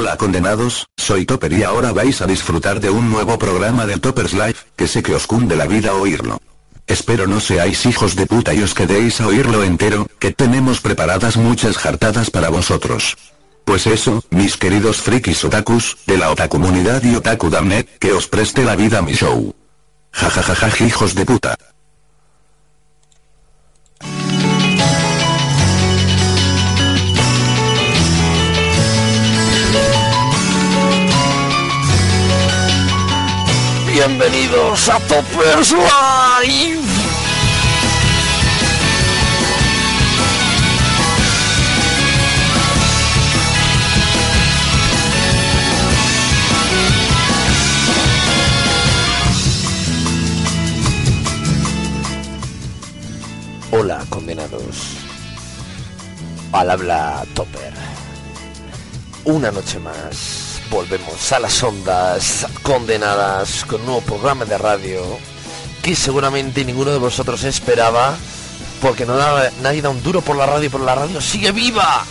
[0.00, 4.32] Hola condenados, soy Topper y ahora vais a disfrutar de un nuevo programa de Topper's
[4.32, 6.40] Life, que sé que os cunde la vida oírlo.
[6.86, 11.36] Espero no seáis hijos de puta y os quedéis a oírlo entero, que tenemos preparadas
[11.36, 13.18] muchas jartadas para vosotros.
[13.66, 18.64] Pues eso, mis queridos frikis otakus, de la otakumunidad y otaku damnet, que os preste
[18.64, 19.54] la vida mi show.
[20.12, 21.58] Jajajaja hijos de puta.
[34.06, 36.80] Bienvenidos a Toppers Live.
[53.70, 54.96] Hola, condenados.
[56.52, 57.74] Al habla Topper.
[59.24, 60.39] Una noche más
[60.70, 65.02] volvemos a las ondas condenadas con un nuevo programa de radio
[65.82, 68.16] que seguramente ninguno de vosotros esperaba
[68.80, 69.14] porque no
[69.62, 72.04] nadie da un duro por la radio, pero la radio sigue viva.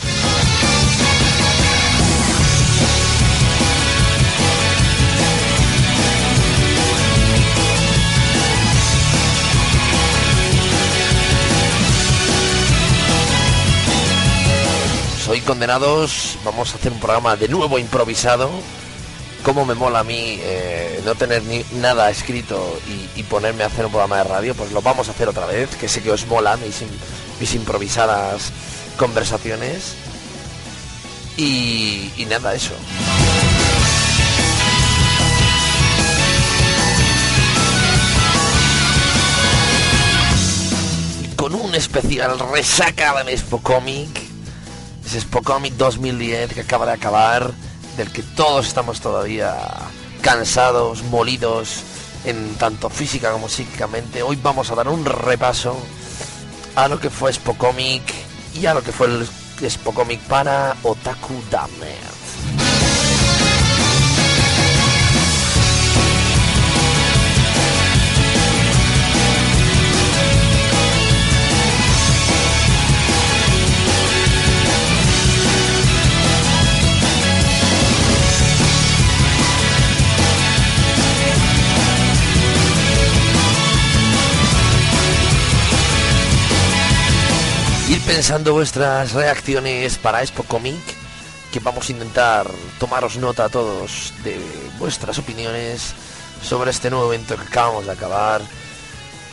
[15.50, 18.52] Condenados, vamos a hacer un programa de nuevo improvisado.
[19.42, 22.80] Como me mola a mí eh, no tener ni nada escrito
[23.16, 25.76] y, ponerme a hacer un programa de radio, pues lo vamos a hacer otra vez,
[25.76, 27.00] que sé que os mola mis, im-
[27.40, 28.52] mis improvisadas
[28.98, 29.96] conversaciones.
[31.36, 32.76] Y, y nada, eso.
[41.36, 44.29] Con un especial resaca de Spocomic.
[45.10, 47.52] Ese Spocomic 2010 que acaba de acabar,
[47.98, 49.56] del que todos estamos todavía
[50.22, 51.82] cansados, molidos,
[52.26, 54.22] en tanto física como psíquicamente.
[54.22, 55.76] Hoy vamos a dar un repaso
[56.76, 58.04] a lo que fue Spocomic
[58.54, 59.28] y a lo que fue el
[59.68, 62.79] Spocomic para Otaku Damned.
[88.14, 90.82] Pensando vuestras reacciones para Expo Comic,
[91.54, 92.48] que vamos a intentar
[92.80, 94.40] tomaros nota a todos de
[94.80, 95.94] vuestras opiniones
[96.42, 98.42] sobre este nuevo evento que acabamos de acabar.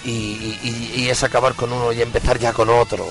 [0.04, 0.10] Y,
[0.62, 3.06] y- y es acabar con uno y empezar ya con otro.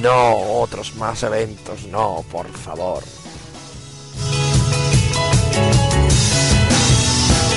[0.00, 3.04] No, otros más eventos, no, por favor.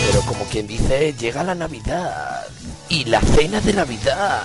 [0.06, 2.44] Pero como quien dice, llega la Navidad.
[2.90, 4.44] Y la cena de Navidad.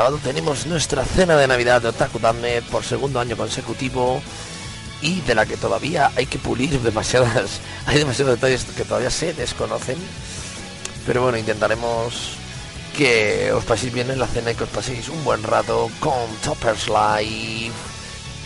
[0.00, 4.22] Sábado tenemos nuestra cena de Navidad de Otaku Dame por segundo año consecutivo
[5.02, 9.34] y de la que todavía hay que pulir demasiadas, hay demasiados detalles que todavía se
[9.34, 9.98] desconocen.
[11.04, 12.38] Pero bueno, intentaremos
[12.96, 16.34] que os paséis bien en la cena y que os paséis un buen rato con
[16.42, 17.74] Toppers Live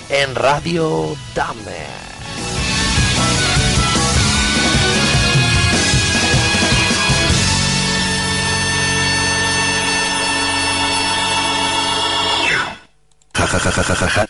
[0.08, 2.13] en Radio Dame.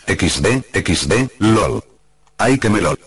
[0.07, 1.83] XD, XD, LOL.
[2.39, 2.99] Ay que me lol.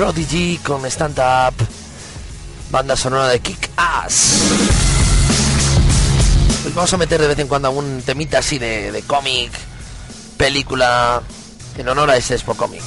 [0.00, 1.54] Prodigy con Stand Up,
[2.70, 4.40] banda sonora de Kick Ass.
[6.62, 9.52] Pues vamos a meter de vez en cuando algún temita así de, de cómic,
[10.38, 11.20] película,
[11.76, 12.80] en honor a este Expo Comic.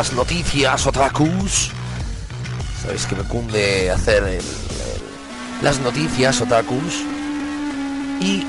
[0.00, 1.70] Las noticias otakus.
[2.80, 4.40] Sabéis que me cunde hacer
[5.60, 7.02] las noticias otakus.
[8.18, 8.40] Y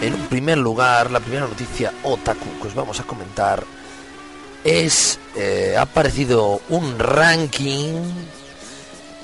[0.00, 3.62] en un primer lugar, la primera noticia otaku que os vamos a comentar
[4.64, 8.02] es, eh, ha aparecido un ranking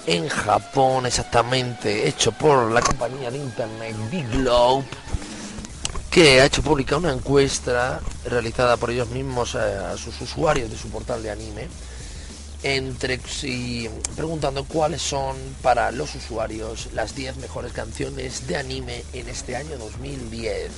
[0.06, 4.84] en Japón exactamente, hecho por la compañía de internet Big Globe,
[6.10, 10.88] que ha hecho pública una encuesta realizada por ellos mismos a, sus usuarios de su
[10.88, 11.68] portal de anime,
[12.64, 19.28] entre si, preguntando cuáles son para los usuarios las 10 mejores canciones de anime en
[19.28, 20.72] este año 2010,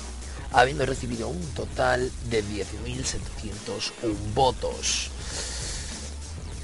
[0.52, 5.10] habiendo recibido un total de 10.701 votos.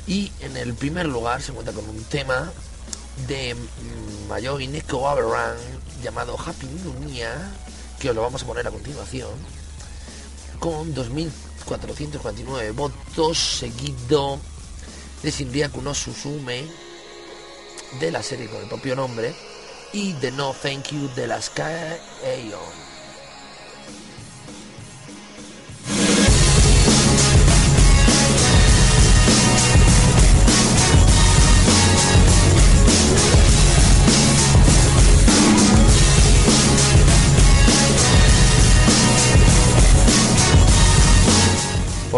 [0.07, 2.53] Y en el primer lugar se encuentra con un tema
[3.27, 3.57] de
[4.29, 5.57] Mayoi Neko Aberan
[6.03, 7.37] llamado Happy New Year,
[7.99, 9.31] que os lo vamos a poner a continuación,
[10.59, 14.39] con 2.449 votos, seguido
[15.23, 16.65] de Shinryaku no Susume,
[18.01, 19.35] de la serie con el propio nombre,
[19.93, 22.88] y de No Thank You de la Sky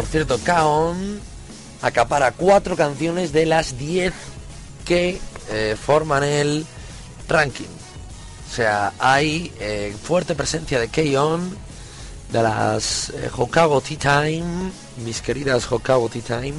[0.00, 1.20] Por cierto, Kaon
[1.82, 4.14] acapara cuatro canciones de las 10
[4.86, 5.20] que
[5.50, 6.64] eh, forman el
[7.28, 7.68] ranking.
[8.50, 11.54] O sea, hay eh, fuerte presencia de K-On,
[12.32, 14.72] de las eh, Tea Time,
[15.04, 16.54] mis queridas Hokago Tea Time,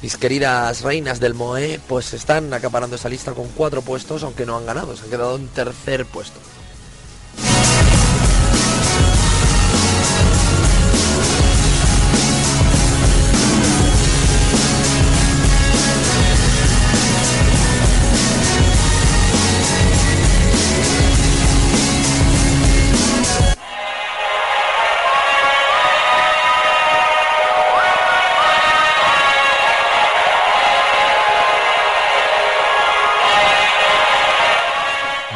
[0.00, 4.56] mis queridas reinas del Moe, pues están acaparando esa lista con cuatro puestos, aunque no
[4.56, 6.40] han ganado, se han quedado en tercer puesto.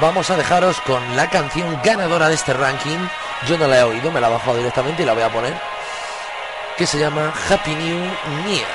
[0.00, 2.98] Vamos a dejaros con la canción ganadora de este ranking.
[3.46, 5.54] Yo no la he oído, me la he bajado directamente y la voy a poner.
[6.76, 8.04] Que se llama Happy New
[8.46, 8.66] Year.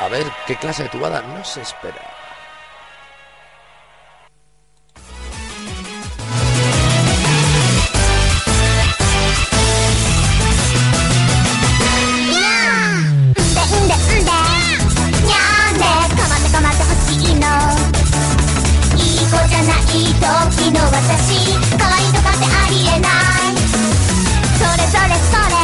[0.00, 2.07] A ver qué clase de tubada nos espera.
[20.18, 23.56] 時の私恋いとかってありえない。
[24.58, 25.54] それそれそれ。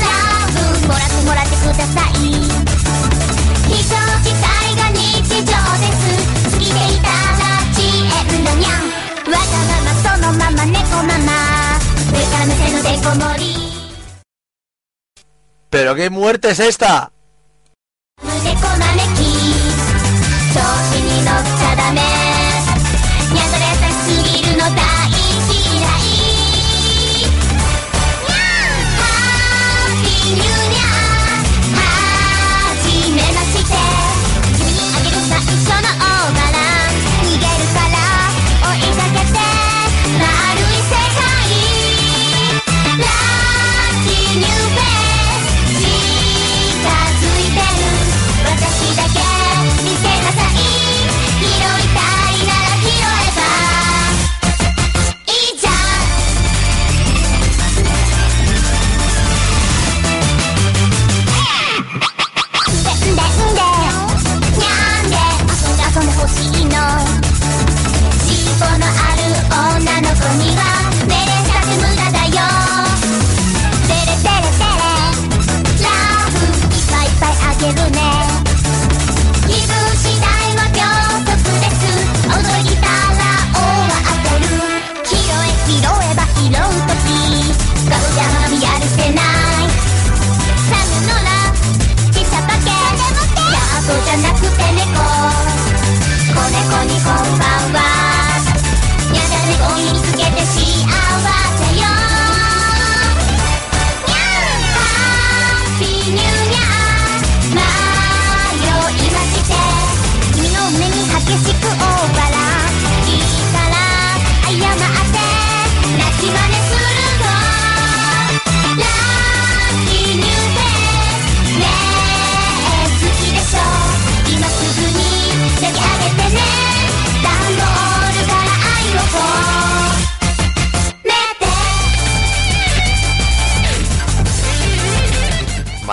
[0.00, 0.06] ラ
[0.52, 2.20] ブもらってもらってください。
[3.68, 3.94] 非常
[4.24, 4.46] 事態
[4.76, 6.00] が日常です。
[6.50, 7.42] 好きでいたら
[7.74, 8.80] 知恵のにゃん。
[9.30, 11.30] わがままそのまま猫ママ。
[12.12, 13.46] 上から目線のデコ盛り。
[15.70, 17.12] Pero qué muerte es esta?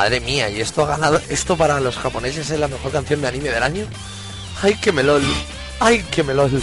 [0.06, 1.20] Madre mía, ¿y esto ha ganado?
[1.30, 3.88] ¿Esto para los japoneses es la mejor canción de anime del año?
[4.62, 5.24] ¡Ay, que melol!
[5.80, 6.62] ¡Ay, que melol!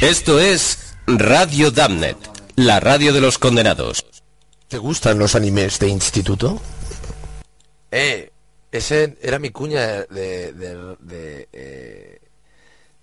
[0.00, 2.16] Esto es Radio Damnet,
[2.54, 4.06] la radio de los condenados.
[4.68, 6.62] ¿Te gustan los animes de instituto?
[7.90, 8.30] Eh,
[8.70, 12.20] ese era mi cuña de, de, de, eh,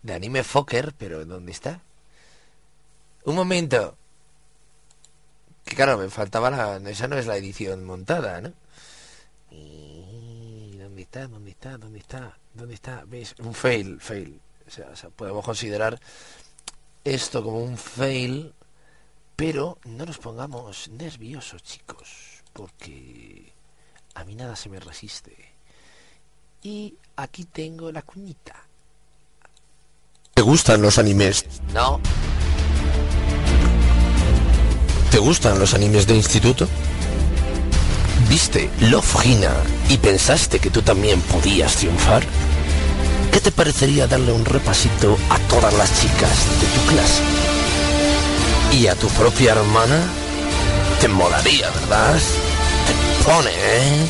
[0.03, 1.81] de anime Fokker, pero ¿dónde está?
[3.25, 3.97] Un momento.
[5.65, 6.77] Que claro, me faltaba la...
[6.89, 8.53] Esa no es la edición montada, ¿no?
[9.51, 11.27] Y, ¿Dónde está?
[11.27, 11.77] ¿Dónde está?
[11.77, 12.37] ¿Dónde está?
[12.53, 13.03] ¿Dónde está?
[13.05, 13.35] ¿Veis?
[13.39, 14.39] Un fail, fail.
[14.65, 15.99] O sea, o sea, podemos considerar
[17.05, 18.53] esto como un fail,
[19.37, 23.53] pero no nos pongamos nerviosos, chicos, porque
[24.15, 25.33] a mí nada se me resiste.
[26.61, 28.55] Y aquí tengo la cuñita.
[30.33, 31.45] ¿Te gustan los animes?
[31.73, 32.01] No,
[35.15, 36.67] ¿Te gustan los animes de instituto?
[38.27, 39.53] ¿Viste Love Hina
[39.87, 42.25] y pensaste que tú también podías triunfar?
[43.31, 47.21] ¿Qué te parecería darle un repasito a todas las chicas de tu clase?
[48.71, 50.01] ¿Y a tu propia hermana?
[50.99, 52.15] Te molaría, ¿verdad?
[52.87, 54.05] Te pone, ¿eh?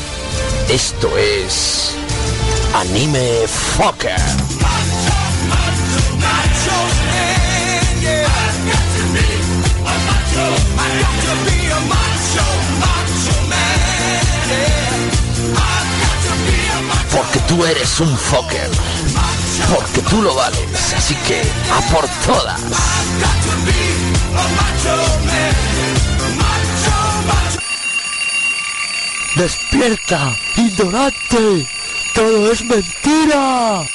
[0.68, 1.92] Esto es...
[2.74, 4.20] Anime Fucker.
[17.12, 18.70] Porque tú eres un fucker.
[19.74, 20.94] Porque tú lo vales.
[20.96, 22.60] Así que a por todas.
[29.36, 30.34] ¡Despierta!
[30.56, 31.66] ¡Ignorante!
[32.14, 33.86] ¡Todo es mentira!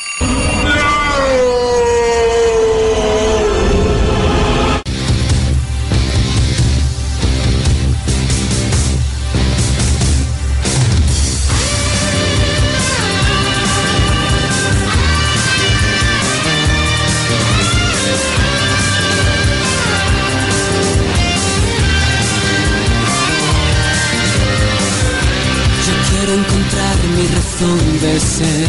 [27.62, 28.68] De ser.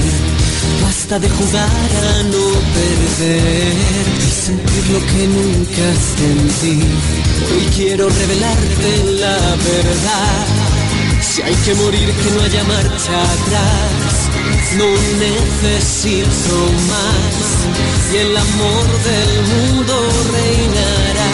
[0.82, 2.46] Basta de jugar a no
[2.76, 3.72] perder
[4.18, 6.78] y sentir lo que nunca sentí.
[7.50, 10.46] Hoy quiero revelarte la verdad.
[11.22, 14.12] Si hay que morir, que no haya marcha atrás.
[14.76, 14.86] No
[15.18, 16.54] necesito
[16.90, 17.52] más
[18.12, 19.94] y el amor del mundo
[20.32, 21.32] reinará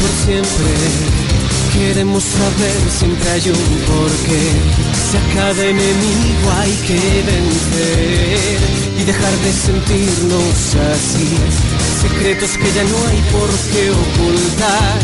[0.00, 0.74] por siempre.
[1.72, 4.93] Queremos saber, siempre hay un porqué.
[5.10, 8.58] Si a cada enemigo hay que vencer
[8.98, 11.36] y dejar de sentirnos así.
[12.00, 14.98] Secretos que ya no hay por qué ocultar.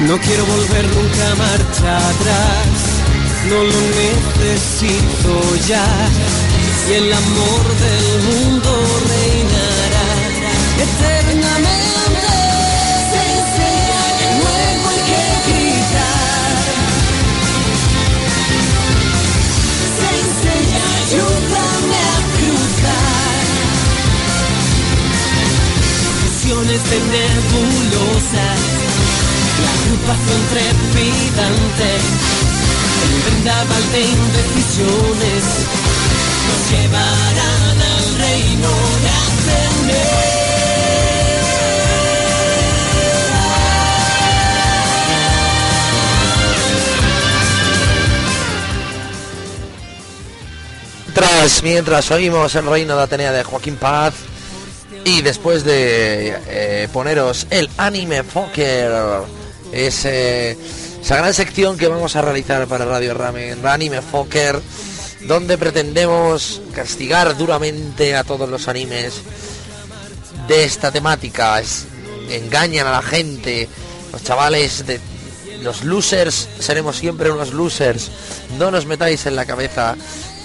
[0.00, 2.68] No quiero volver nunca a marcha atrás.
[3.48, 5.32] No lo necesito
[5.66, 5.86] ya.
[6.88, 8.70] Y el amor del mundo
[9.08, 10.08] reinará
[10.84, 12.13] eternamente.
[26.54, 28.60] De nebulosas,
[29.60, 31.90] la agrupación trepidante,
[33.04, 35.44] el vendaval de indecisiones
[36.46, 38.70] nos llevarán al reino
[39.02, 40.08] de ascender.
[51.14, 54.14] mientras, mientras oímos el reino de Atenea de Joaquín Paz
[55.04, 58.90] y después de eh, poneros el anime Fokker,
[59.72, 60.56] ese,
[61.00, 64.60] esa gran sección que vamos a realizar para Radio Ramen, Anime Fokker,
[65.22, 69.22] donde pretendemos castigar duramente a todos los animes
[70.48, 71.62] de esta temática.
[72.30, 73.68] Engañan a la gente,
[74.12, 74.84] los chavales
[75.62, 78.10] los losers seremos siempre unos losers.
[78.58, 79.96] No nos metáis en la cabeza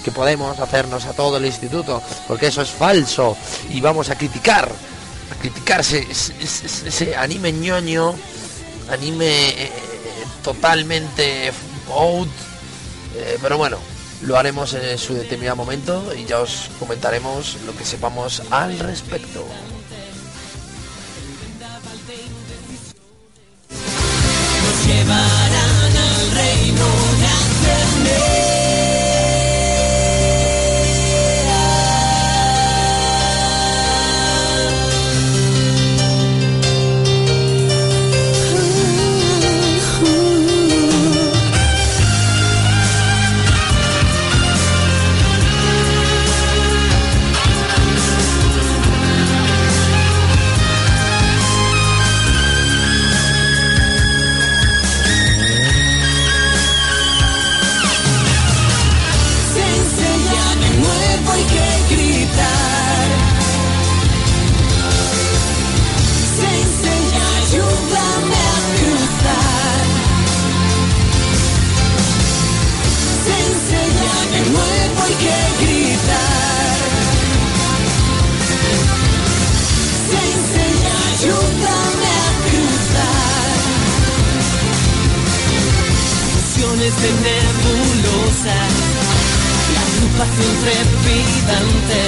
[0.04, 3.36] que podemos hacernos a todo el instituto, porque eso es falso
[3.70, 8.14] y vamos a criticar, a criticar ese, anime ñoño,
[8.90, 9.70] anime eh,
[10.42, 11.52] totalmente
[11.92, 12.28] out,
[13.16, 13.78] eh, pero bueno,
[14.22, 19.46] lo haremos en su determinado momento y ya os comentaremos lo que sepamos al respecto.
[86.96, 88.58] De nebulosa,
[89.74, 92.02] la agrupación trepidante,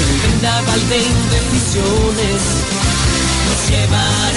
[0.00, 2.42] el vendaval de indecisiones,
[3.46, 4.33] nos llevarán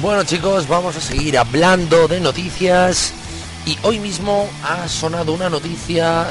[0.00, 3.12] Bueno chicos, vamos a seguir hablando de noticias
[3.66, 6.28] y hoy mismo ha sonado una noticia,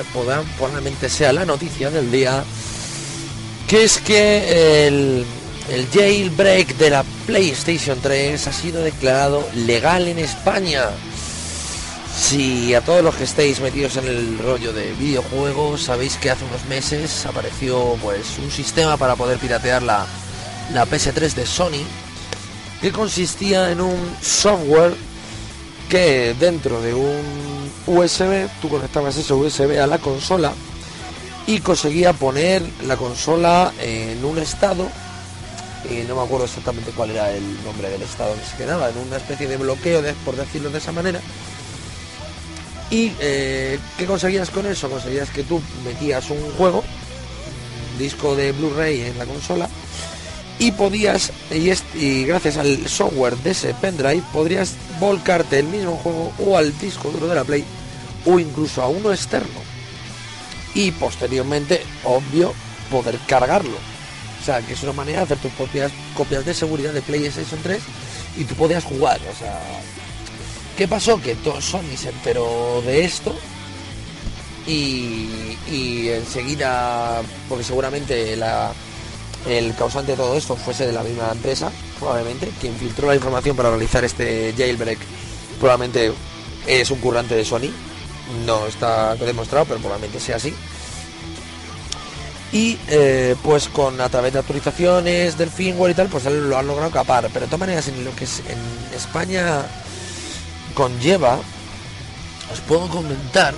[0.58, 2.44] probablemente sea la noticia del día,
[3.68, 5.26] que es que el,
[5.94, 10.86] jailbreak de la PlayStation 3 ha sido declarado legal en España.
[12.20, 16.44] Si a todos los que estéis metidos en el rollo de videojuegos, sabéis que hace
[16.44, 20.08] unos meses apareció pues un sistema para poder piratear la,
[20.74, 22.09] la PS3 de Sony
[22.82, 24.94] que consistía en un software
[25.90, 30.54] que dentro de un USB tú conectabas ese USB a la consola
[31.48, 34.88] y conseguía poner la consola en un estado
[35.90, 38.98] y no me acuerdo exactamente cuál era el nombre del estado que se quedaba en
[38.98, 41.20] una especie de bloqueo por decirlo de esa manera
[42.92, 44.90] y eh, ¿qué conseguías con eso?
[44.90, 46.84] conseguías que tú metías un juego
[47.94, 49.70] un disco de Blu-ray en la consola
[50.60, 56.58] y podías, y, gracias al software de ese pendrive, podrías volcarte el mismo juego o
[56.58, 57.64] al disco duro de la Play
[58.26, 59.62] o incluso a uno externo.
[60.76, 62.54] Y posteriormente, obvio,
[62.92, 63.78] poder cargarlo.
[64.42, 67.60] O sea, que es una manera de hacer tus propias copias de seguridad de PlayStation
[67.64, 67.82] 3
[68.38, 69.20] y tú podías jugar.
[69.34, 69.60] O sea,
[70.78, 71.22] ¿qué pasó?
[71.22, 73.34] Que Sony se enteró de esto
[74.68, 78.74] y, y enseguida, porque seguramente la
[79.48, 83.56] el causante de todo esto fuese de la misma empresa, probablemente, quien filtró la información
[83.56, 85.00] para realizar este jailbreak,
[85.60, 86.12] probablemente
[86.68, 87.72] es un currante de Sony,
[88.46, 90.54] no está demostrado, pero probablemente sea así.
[92.52, 96.66] Y eh, pues con a través de actualizaciones del firmware y tal, pues lo han
[96.66, 97.30] logrado capar.
[97.32, 99.64] Pero de todas maneras, en lo que es, en España
[100.74, 101.38] conlleva,
[102.52, 103.54] os puedo comentar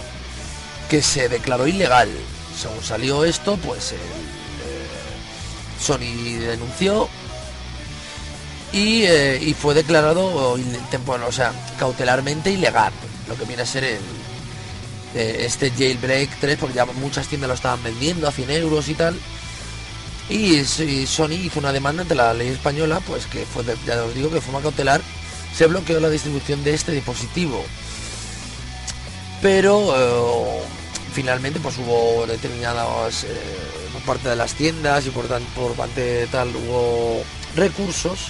[0.89, 2.09] que se declaró ilegal.
[2.59, 3.93] Según salió esto, pues
[5.81, 7.09] Sony denunció
[8.73, 12.93] y, eh, fue declarado o sea, cautelarmente ilegal,
[13.27, 13.99] lo que viene a ser el,
[15.13, 18.93] eh, este jailbreak 3, porque ya muchas tiendas lo estaban vendiendo a 100 euros y
[18.93, 19.19] tal.
[20.29, 24.29] Y, Sony hizo una demanda ante la ley española, pues que fue, ya os digo
[24.29, 25.01] que de forma cautelar
[25.53, 27.61] se bloqueó la distribución de este dispositivo.
[29.41, 30.61] Pero eh,
[31.11, 33.25] finalmente pues hubo determinadas
[34.05, 37.23] parte de las tiendas y por, por parte de tal hubo
[37.55, 38.27] recursos.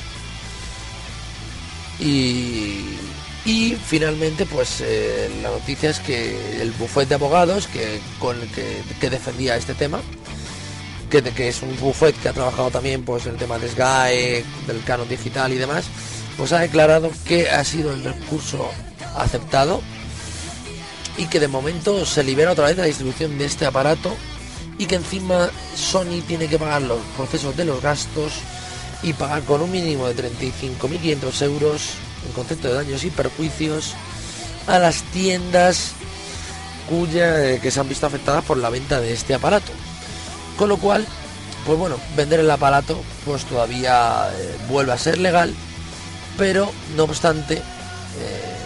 [2.00, 2.98] Y,
[3.44, 8.50] Y finalmente, pues eh, la noticia es que el bufete de abogados que, con el
[8.50, 10.00] que, defendía este tema,
[11.10, 14.84] que, que, es un bufete que ha trabajado también pues el tema de SGAE, del
[14.84, 15.86] canon digital y demás,
[16.38, 18.70] pues ha declarado que ha sido el recurso
[19.18, 19.82] aceptado
[21.22, 24.12] y que de momento se libera otra vez la distribución de este aparato
[24.80, 28.34] y que encima Sony tiene que pagar los procesos de los gastos
[29.04, 31.90] y pagar con un mínimo de 35.500 euros
[32.26, 33.94] en concepto de daños y perjuicios
[34.66, 35.92] a las tiendas
[36.90, 39.72] cuya eh, que se han visto afectadas por la venta de este aparato.
[40.58, 41.06] Con lo cual,
[41.68, 45.54] pues bueno, vender el aparato pues todavía eh, vuelve a ser legal,
[46.36, 48.61] pero no obstante, eh,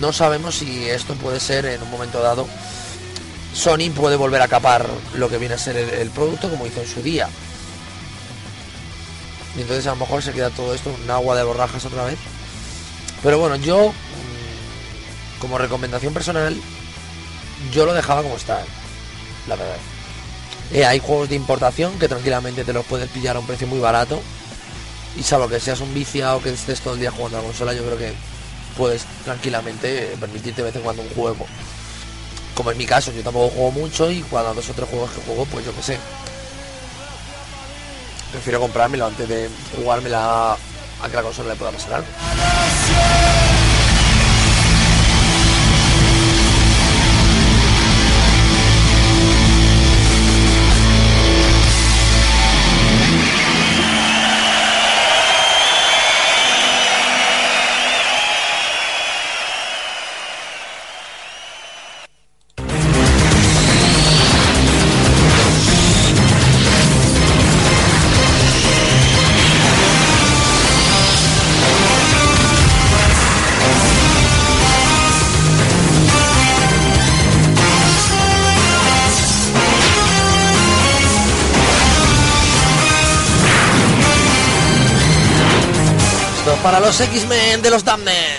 [0.00, 2.46] no sabemos si esto puede ser en un momento dado.
[3.54, 6.88] Sony puede volver a capar lo que viene a ser el producto como hizo en
[6.88, 7.28] su día.
[9.56, 12.18] Y entonces a lo mejor se queda todo esto en agua de borrajas otra vez.
[13.22, 16.58] Pero bueno, yo, mm, como recomendación personal,
[17.72, 18.62] yo lo dejaba como está,
[19.46, 19.76] la verdad.
[20.72, 23.78] Eh, hay juegos de importación que tranquilamente te los puedes pillar a un precio muy
[23.78, 24.20] barato.
[25.18, 27.74] Y salvo que seas un viciado que estés todo el día jugando a la consola,
[27.74, 28.14] yo creo que
[28.76, 31.46] puedes tranquilamente permitirte de vez en cuando un juego.
[32.54, 35.22] Como en mi caso, yo tampoco juego mucho y cuando dos o tres juegos que
[35.22, 35.98] juego, pues yo qué sé.
[38.30, 42.04] Prefiero comprármelo antes de jugármela a que la consola le pueda pasar.
[86.92, 88.31] Los X-Men de los Damned.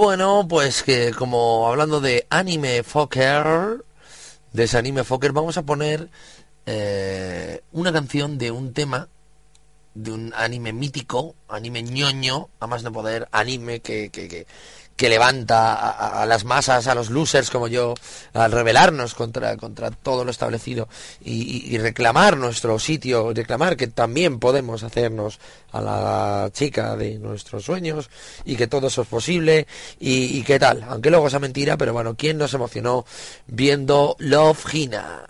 [0.00, 3.84] Bueno, pues que como hablando de anime Fokker,
[4.50, 6.08] de ese anime Fokker, vamos a poner
[6.64, 9.10] eh, una canción de un tema
[9.92, 14.46] de un anime mítico, anime ñoño, a más de poder, anime que, que, que,
[15.00, 17.94] que levanta a, las masas, a los losers como yo,
[18.34, 20.90] al rebelarnos contra, contra todo lo establecido
[21.24, 25.40] y, reclamar nuestro sitio, reclamar que también podemos hacernos
[25.72, 28.10] a la chica de nuestros sueños
[28.44, 29.66] y que todo eso es posible
[29.98, 33.06] y, qué tal, aunque luego sea mentira, pero bueno, ¿quién nos emocionó
[33.46, 35.24] viendo Love Hina?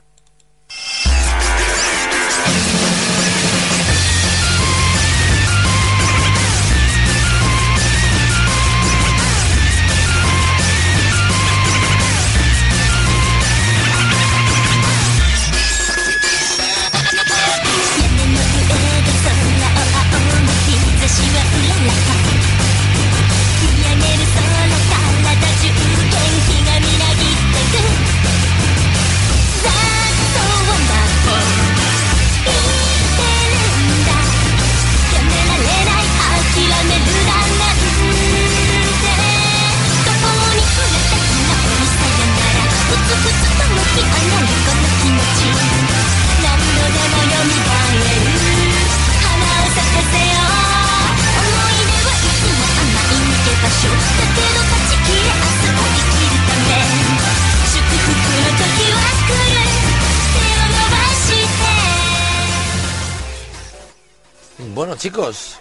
[65.01, 65.57] Chicos,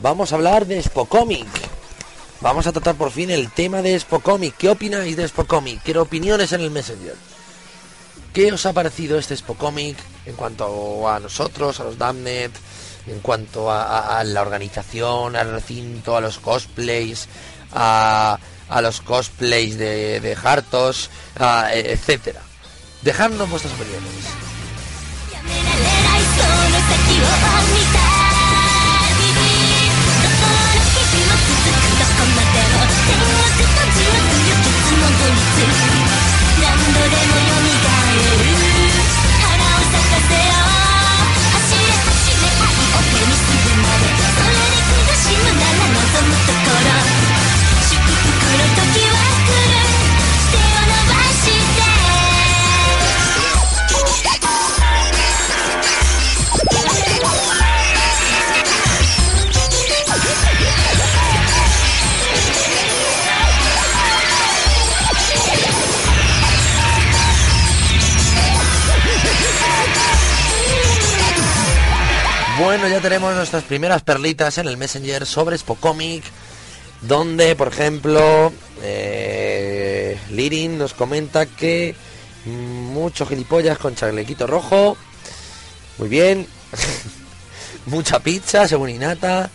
[0.00, 1.48] vamos a hablar de Spocomic.
[2.40, 4.56] Vamos a tratar por fin el tema de Spocomic.
[4.56, 5.82] ¿Qué opináis de Spocomic?
[5.82, 7.16] Quiero opiniones en el Messenger.
[8.32, 12.52] ¿Qué os ha parecido este Spocomic en cuanto a nosotros, a los Damnet,
[13.08, 17.26] en cuanto a, la organización, al recinto, a los cosplays,
[17.72, 18.38] a,
[18.80, 21.10] los cosplays de, de Hartos,
[21.72, 22.42] etcétera?
[23.02, 24.26] Dejadnos vuestras opiniones.
[73.10, 76.22] Tenemos nuestras primeras perlitas en el Messenger sobre Spocomic,
[77.00, 81.96] donde, por ejemplo, eh, Lirin nos comenta que
[82.44, 84.96] mucho gilipollas con chalequito rojo.
[85.98, 86.46] Muy bien.
[87.86, 89.50] Mucha pizza, según Inata.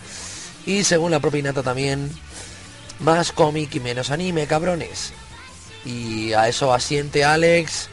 [0.66, 2.12] Y según la propia Inata también,
[2.98, 5.14] más cómic y menos anime, cabrones.
[5.86, 7.88] Y a eso asiente Alex.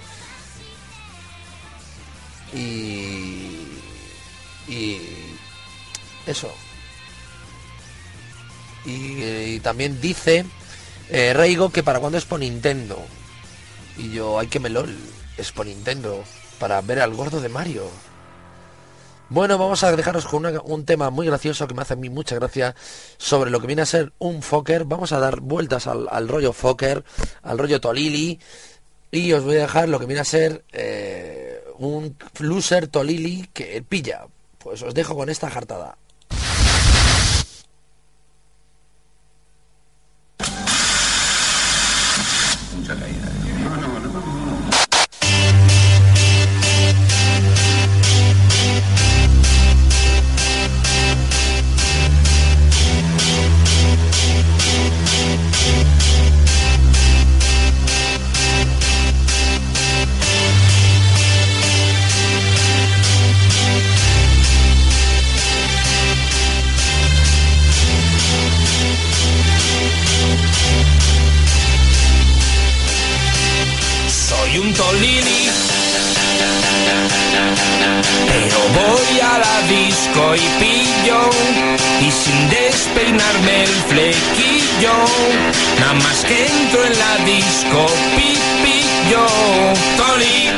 [2.53, 5.22] Y
[6.27, 6.51] eso.
[8.85, 10.45] Y, también dice
[11.09, 13.01] eh, Reigo que para cuando es por Nintendo.
[13.97, 14.95] Y yo, hay que melol,
[15.37, 16.23] es por Nintendo,
[16.59, 17.89] para ver al gordo de Mario.
[19.29, 22.35] Bueno, vamos a dejaros con un tema muy gracioso que me hace a mí mucha
[22.35, 22.75] gracia
[23.17, 24.85] sobre lo que viene a ser un Fokker.
[24.85, 27.03] Vamos a dar vueltas al, rollo Fokker,
[27.41, 28.39] al rollo Tolili.
[29.09, 33.81] Y os voy a dejar lo que viene a ser eh, un loser Tolili que
[33.81, 34.27] pilla.
[34.59, 35.97] Pues os dejo con esta jartada.
[83.47, 84.93] El flequillo,
[85.79, 89.25] nada más que entro en la disco, pipillo,
[89.97, 90.49] Toli.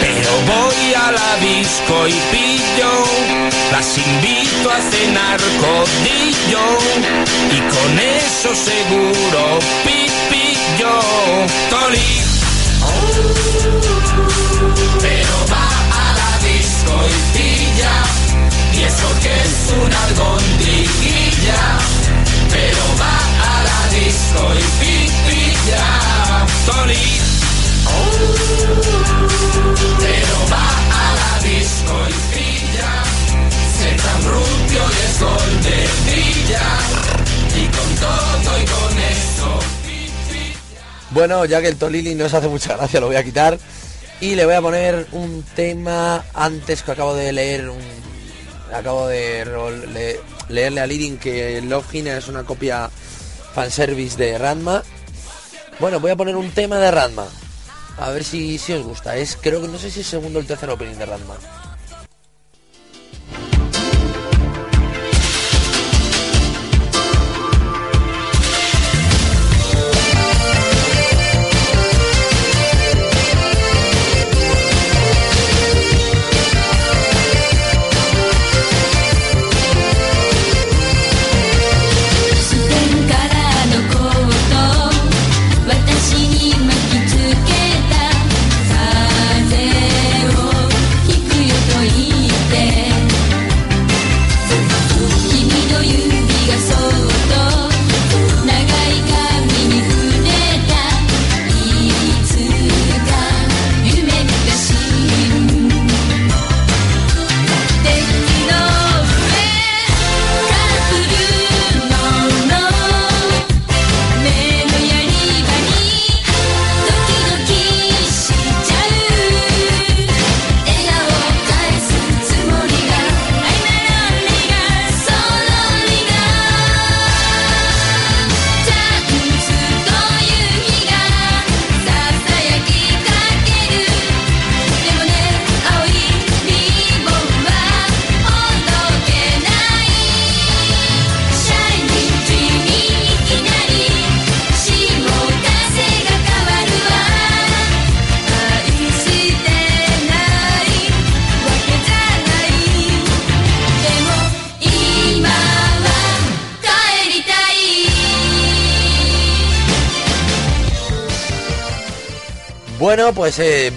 [0.00, 2.92] Pero voy a la disco y pillo,
[3.72, 6.66] las invito a cenar codillo,
[7.52, 11.00] y con eso seguro, pipi yo,
[11.70, 12.12] Toli.
[15.00, 17.94] Pero va a la disco y pilla,
[18.76, 21.62] y eso que es una algondriguilla.
[22.50, 23.16] Pero va
[23.50, 24.66] a la disco y
[25.28, 25.84] pilla,
[26.66, 27.08] Toli.
[29.98, 32.92] Pero va a la disco y pilla,
[33.78, 36.66] se tan rubio y es gol de brilla,
[37.54, 39.60] y con todo y con eso.
[41.10, 43.58] Bueno, ya que el Tolili no se hace mucha gracia, lo voy a quitar.
[44.20, 48.05] Y le voy a poner un tema antes que acabo de leer un.
[48.72, 49.44] Acabo de
[50.48, 52.90] leerle a Lidin que Love Hina es una copia
[53.54, 54.82] fanservice de Ranma.
[55.78, 57.26] Bueno, voy a poner un tema de Ranma.
[57.98, 59.16] A ver si, si os gusta.
[59.16, 61.36] Es creo que no sé si es segundo o el tercer opening de Ranma.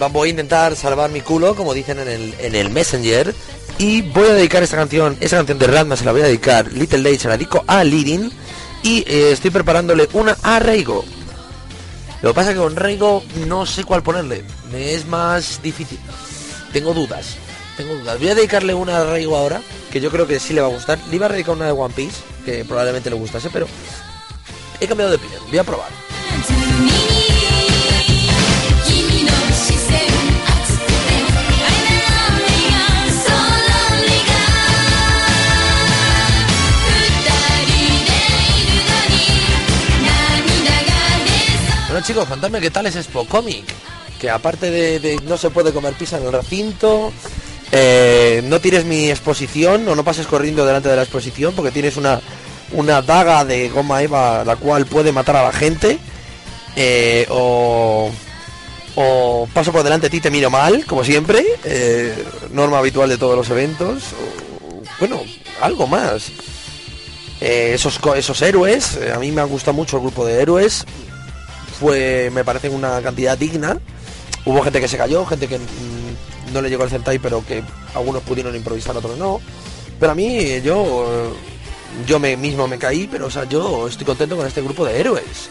[0.02, 3.34] Va- voy a intentar salvar mi culo, como dicen en el, en el Messenger.
[3.78, 6.72] Y voy a dedicar esta canción, esta canción de Radma se la voy a dedicar,
[6.74, 8.32] Little Day se la dedico a Lirin.
[8.84, 11.04] Y eh, estoy preparándole una a Reigo.
[12.22, 14.44] Lo que pasa es que con Reigo no sé cuál ponerle.
[14.72, 16.00] Me es más difícil.
[16.74, 17.36] Tengo dudas.
[17.78, 18.20] Tengo dudas.
[18.20, 20.72] Voy a dedicarle una a Reigo ahora, que yo creo que sí le va a
[20.72, 21.00] gustar.
[21.10, 23.68] Le iba a dedicar una de One Piece, que probablemente le gustase, pero
[24.82, 25.42] he cambiado de opinión.
[25.50, 25.88] Voy a probar.
[42.10, 43.66] Chicos, contadme qué tal es Expo Comic.
[44.20, 47.14] Que aparte de, no se puede comer pizza en el recinto,
[47.72, 51.98] eh, no tires mi exposición o no pases corriendo delante de la exposición porque tienes
[51.98, 52.20] una,
[52.72, 56.00] una daga de goma eva la cual puede matar a la gente.
[56.76, 58.10] eh, o,
[58.96, 61.46] o paso por delante de ti te miro mal, como siempre.
[61.64, 64.02] eh, norma habitual de todos los eventos.
[65.00, 65.22] bueno,
[65.62, 66.32] algo más.
[67.40, 70.86] Esos, esos héroes, a mí me ha gustado mucho el grupo de héroes
[71.80, 73.78] fue me parece una cantidad digna.
[74.46, 77.64] Hubo gente que se cayó gente que mm, no le llegó el Sentai pero que
[77.96, 79.40] algunos pudieron improvisar otros no.
[80.00, 81.34] Pero a mí yo
[82.08, 85.00] yo me mismo me caí pero o sea yo estoy contento con este grupo de
[85.00, 85.50] héroes.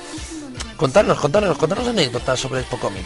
[0.76, 3.04] Contarnos contarnos contarnos anécdotas sobre Expo Comic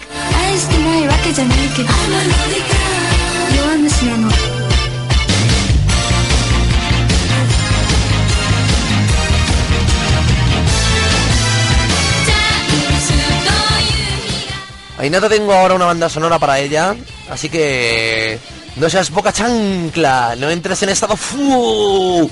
[14.98, 16.94] Ahí no te tengo ahora una banda sonora para ella,
[17.30, 18.38] así que
[18.76, 22.30] no seas boca chancla, no entres en estado fu,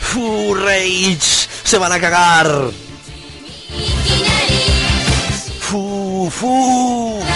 [0.00, 2.70] fu rage, se van a cagar.
[5.60, 7.31] Fu fu.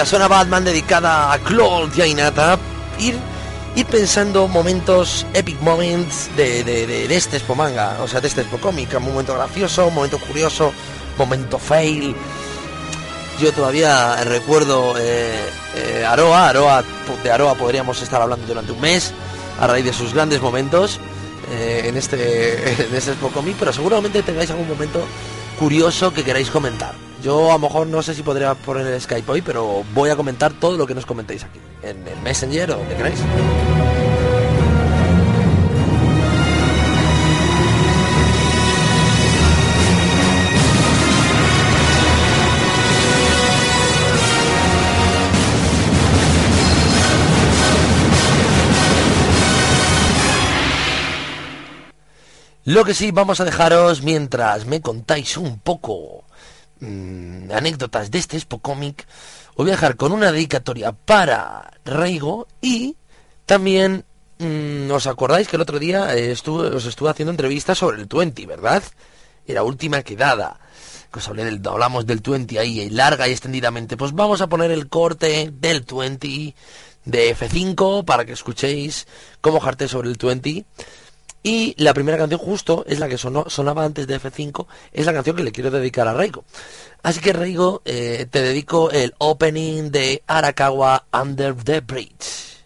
[0.00, 3.18] Mientras suena Batman dedicada a Claude y ir,
[3.76, 8.56] ir pensando momentos, epic moments de, de, este Expo Manga, o sea, de este Expo
[8.56, 10.72] Cómic, un momento gracioso, un momento curioso,
[11.18, 12.16] momento fail.
[13.42, 15.38] Yo todavía recuerdo eh,
[15.74, 16.82] eh, Aroa, Aroa,
[17.22, 19.12] de Aroa podríamos estar hablando durante un mes,
[19.60, 20.98] a raíz de sus grandes momentos
[21.52, 25.04] eh, en este en este Expo Comic, pero seguramente tengáis algún momento
[25.58, 26.94] curioso que queráis comentar.
[27.22, 30.16] Yo a lo mejor no sé si podría poner el Skype hoy, pero voy a
[30.16, 33.20] comentar todo lo que nos comentéis aquí, en el Messenger o donde queráis.
[52.64, 56.24] Lo que sí, vamos a dejaros mientras me contáis un poco
[56.80, 59.06] mm, anécdotas de este Expo Comic.
[59.56, 62.96] Voy a dejar con una dedicatoria para Reigo y
[63.46, 64.04] también
[64.38, 68.06] mm, os acordáis que el otro día eh, estuve, os estuve haciendo entrevistas sobre el
[68.06, 68.82] 20, ¿verdad?
[69.46, 70.58] Era última quedada.
[71.12, 74.70] que os hablé del, hablamos del 20 ahí larga y extendidamente, pues vamos a poner
[74.70, 76.54] el corte del 20
[77.04, 79.06] de F5 para que escuchéis
[79.40, 80.64] cómo jarté sobre el 20.
[81.42, 85.36] Y la primera canción justo es la que sonaba antes de F5, es la canción
[85.36, 86.44] que le quiero dedicar a Reigo.
[87.02, 92.59] Así que Reigo, eh, te dedico el opening de Arakawa Under the Bridge.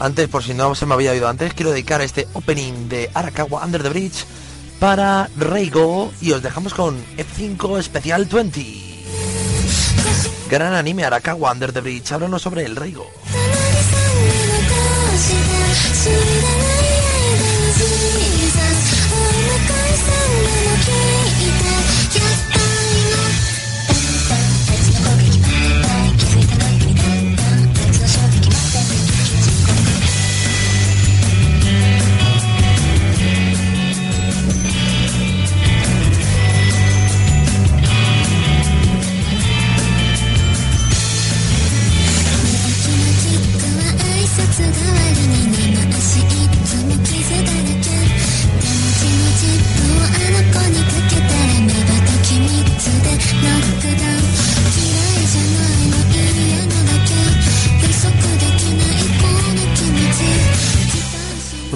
[0.00, 3.62] Antes, por si no se me había oído antes, quiero dedicar este opening de Arakawa
[3.62, 4.24] Under the Bridge
[4.78, 8.64] para Reigo y os dejamos con F5 Special 20.
[10.48, 13.06] Gran anime Arakawa Under the Bridge, háblanos sobre el Reigo.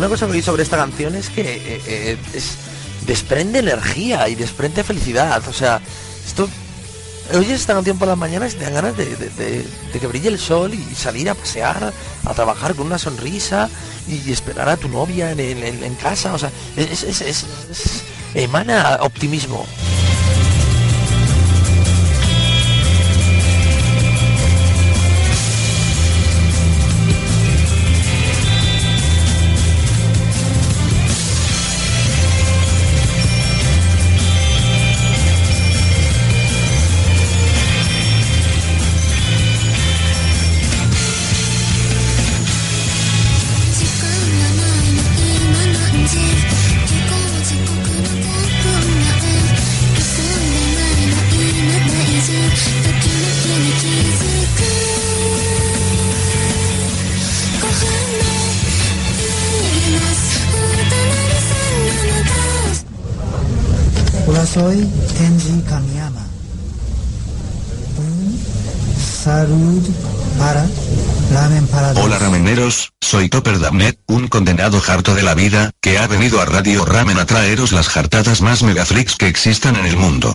[0.05, 2.59] Una cosa que oí sobre esta canción es que eh, eh, es-
[3.07, 5.43] desprende energía y desprende felicidad.
[5.49, 5.81] O sea,
[6.27, 6.47] esto.
[7.33, 9.65] Oyes esta canción por las mañanas y te dan ganas de,
[9.99, 11.91] que brille el sol y salir a pasear,
[12.27, 13.71] a trabajar con una sonrisa
[14.07, 16.35] y, esperar a tu novia en, en- en- casa.
[16.35, 17.47] O sea, es- es- es-
[18.35, 19.65] emana optimismo.
[64.55, 64.89] Soy
[65.19, 66.25] Tenji Kamiyama.
[67.99, 68.41] Un
[69.25, 69.83] salud
[70.39, 70.65] para
[71.33, 72.05] Ramen para dos.
[72.05, 76.45] Hola rameneros, soy Topper Damnet, un condenado harto de la vida, que ha venido a
[76.45, 80.33] Radio Ramen a traeros las jartadas más megafreaks que existan en el mundo.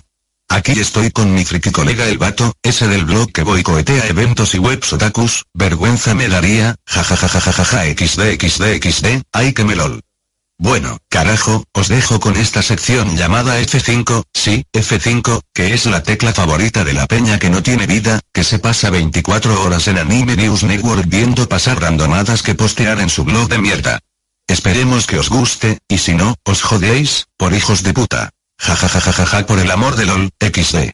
[0.50, 4.58] Aquí estoy con mi friki colega el vato, ese del blog que boicotea eventos y
[4.58, 10.02] webs otakus, vergüenza me daría, jajajajajaja xd xd xd, ay que melol.
[10.62, 16.34] Bueno, carajo, os dejo con esta sección llamada F5, sí, F5, que es la tecla
[16.34, 20.36] favorita de la peña que no tiene vida, que se pasa 24 horas en Anime
[20.36, 24.00] News Network viendo pasar randomadas que postear en su blog de mierda.
[24.46, 28.28] Esperemos que os guste, y si no, os jodéis, por hijos de puta.
[28.58, 30.90] Jajajajajaja por el amor de LOL, XD.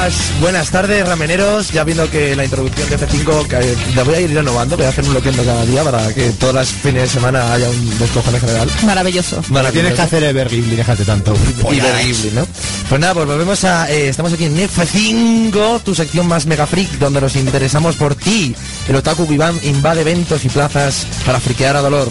[0.00, 1.72] Buenas, buenas tardes, rameneros.
[1.72, 4.88] Ya viendo que la introducción de F5 que la voy a ir renovando, voy a
[4.88, 8.40] hacer un bloqueo cada día para que todas las fines de semana haya un descojone
[8.40, 8.66] general.
[8.84, 9.42] Maravilloso.
[9.50, 9.72] Maravilloso.
[9.74, 11.34] Tienes que hacer Ever Ghibli, déjate tanto.
[11.70, 12.46] Ghibli, ¿no?
[12.88, 13.90] Pues nada, pues volvemos a...
[13.90, 18.56] eh, estamos aquí en F5, tu sección más mega freak, donde nos interesamos por ti.
[18.88, 22.10] El Otaku Vivan invade eventos y plazas para friquear a dolor.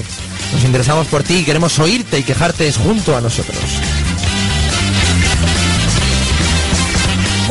[0.53, 3.57] Nos interesamos por ti y queremos oírte y quejarte junto a nosotros.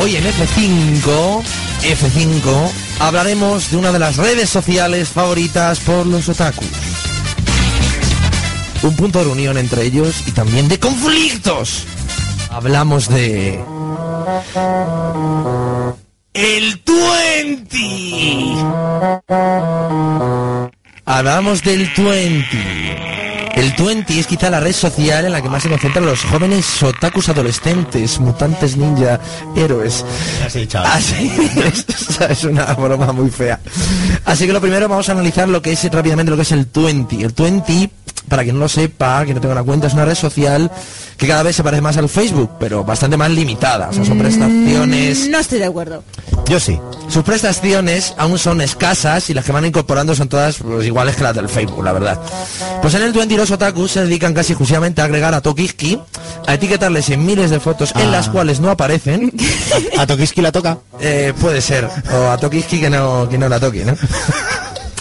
[0.01, 1.43] Hoy en F5,
[1.83, 6.65] F5, hablaremos de una de las redes sociales favoritas por los otakus.
[8.81, 11.83] un punto de reunión entre ellos y también de conflictos.
[12.49, 13.61] Hablamos de...
[16.33, 17.79] El 20.
[21.09, 23.55] Hablamos del 20.
[23.55, 26.83] El 20 es quizá la red social en la que más se concentran los jóvenes
[26.83, 29.19] otakus adolescentes, mutantes ninja,
[29.55, 30.05] héroes.
[30.45, 30.91] Así, chaval.
[30.91, 31.31] Así
[31.65, 33.59] es, es una broma muy fea.
[34.23, 36.67] Así que lo primero vamos a analizar lo que es rápidamente lo que es el
[36.71, 37.23] 20.
[37.23, 37.89] El 20,
[38.29, 40.71] para quien no lo sepa, que no tenga una cuenta, es una red social
[41.17, 43.89] que cada vez se parece más al Facebook, pero bastante más limitada.
[43.89, 45.27] O sea, son prestaciones.
[45.29, 46.03] No estoy de acuerdo.
[46.47, 46.79] Yo sí.
[47.09, 51.23] Sus prestaciones aún son escasas y las que van incorporando son todas pues, iguales que
[51.23, 52.19] las del Facebook, la verdad.
[52.81, 55.99] Pues en el 20 los otakus se dedican casi exclusivamente a agregar a Tokiski,
[56.47, 58.11] a etiquetarles en miles de fotos en Ah.
[58.11, 59.33] las cuales no aparecen.
[59.97, 60.77] ¿A Tokiski la toca?
[61.01, 61.89] Eh, puede ser.
[62.13, 63.95] O a Tokiski que no, que no la toque, ¿no?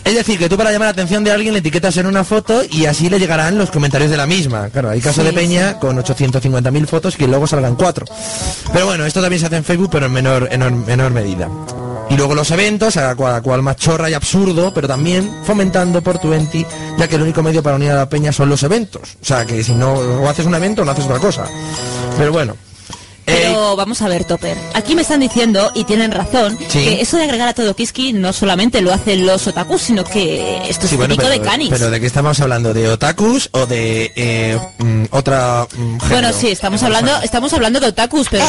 [0.09, 2.63] Es decir, que tú para llamar la atención de alguien le etiquetas en una foto
[2.71, 4.71] y así le llegarán los comentarios de la misma.
[4.71, 8.07] Claro, hay caso Sí, de Peña con 850.000 fotos que luego salgan cuatro.
[8.73, 11.51] Pero bueno, esto también se hace en Facebook, pero en menor, en menor medida.
[12.09, 16.19] Y luego los eventos, a cual, cual más chorra y absurdo, pero también fomentando por
[16.19, 16.65] Twenty,
[16.97, 19.03] ya que el único medio para unir a la peña son los eventos.
[19.21, 21.45] O sea, que si no o haces un evento o no haces otra cosa.
[22.17, 22.57] Pero bueno.
[23.29, 24.57] Eh, Pero vamos a ver, Topper.
[24.75, 26.83] Aquí me están diciendo, y tienen razón, Sí.
[26.83, 30.63] que eso de agregar a todo Kiski no solamente lo hacen los otakus, sino que
[30.69, 31.69] esto es Sí, un bueno, pero, de canis.
[31.69, 32.73] pero ¿de qué estamos hablando?
[32.73, 36.09] ¿De otakus o de eh, mm, otra mm, género?
[36.09, 38.45] Bueno, sí, estamos hablando, estamos hablando de otakus, pero...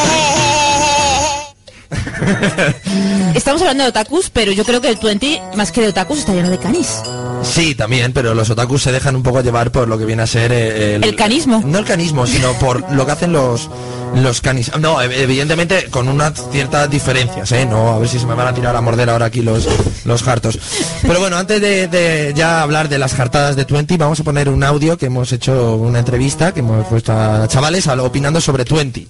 [3.34, 6.32] estamos hablando de otakus, pero yo creo que el 20, más que de otakus, está
[6.34, 7.00] lleno de canis.
[7.42, 10.26] Sí, también, pero los otakus se dejan un poco llevar por lo que viene a
[10.26, 11.62] ser eh, El canismo.
[11.64, 13.68] No el canismo, sino por lo que hacen los
[14.14, 14.72] los canis.
[14.80, 17.64] No, ev- evidentemente con unas ciertas diferencias, ¿eh?
[17.64, 19.68] No, a ver si se me van a tirar a morder ahora aquí los,
[20.04, 20.58] los hartos.
[21.02, 24.48] Pero bueno, antes de, de ya hablar de las jartadas de Twenty, vamos a poner
[24.48, 29.06] un audio que hemos hecho una entrevista, que hemos puesto a chavales opinando sobre Twenty.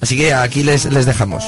[0.00, 1.44] Así que aquí les, les dejamos.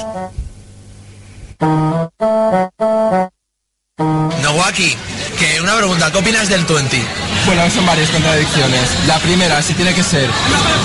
[4.41, 4.97] Nowaki,
[5.37, 7.03] que una pregunta, ¿qué opinas del Twenty?
[7.45, 8.89] Bueno, son varias contradicciones.
[9.05, 10.27] La primera, si tiene que ser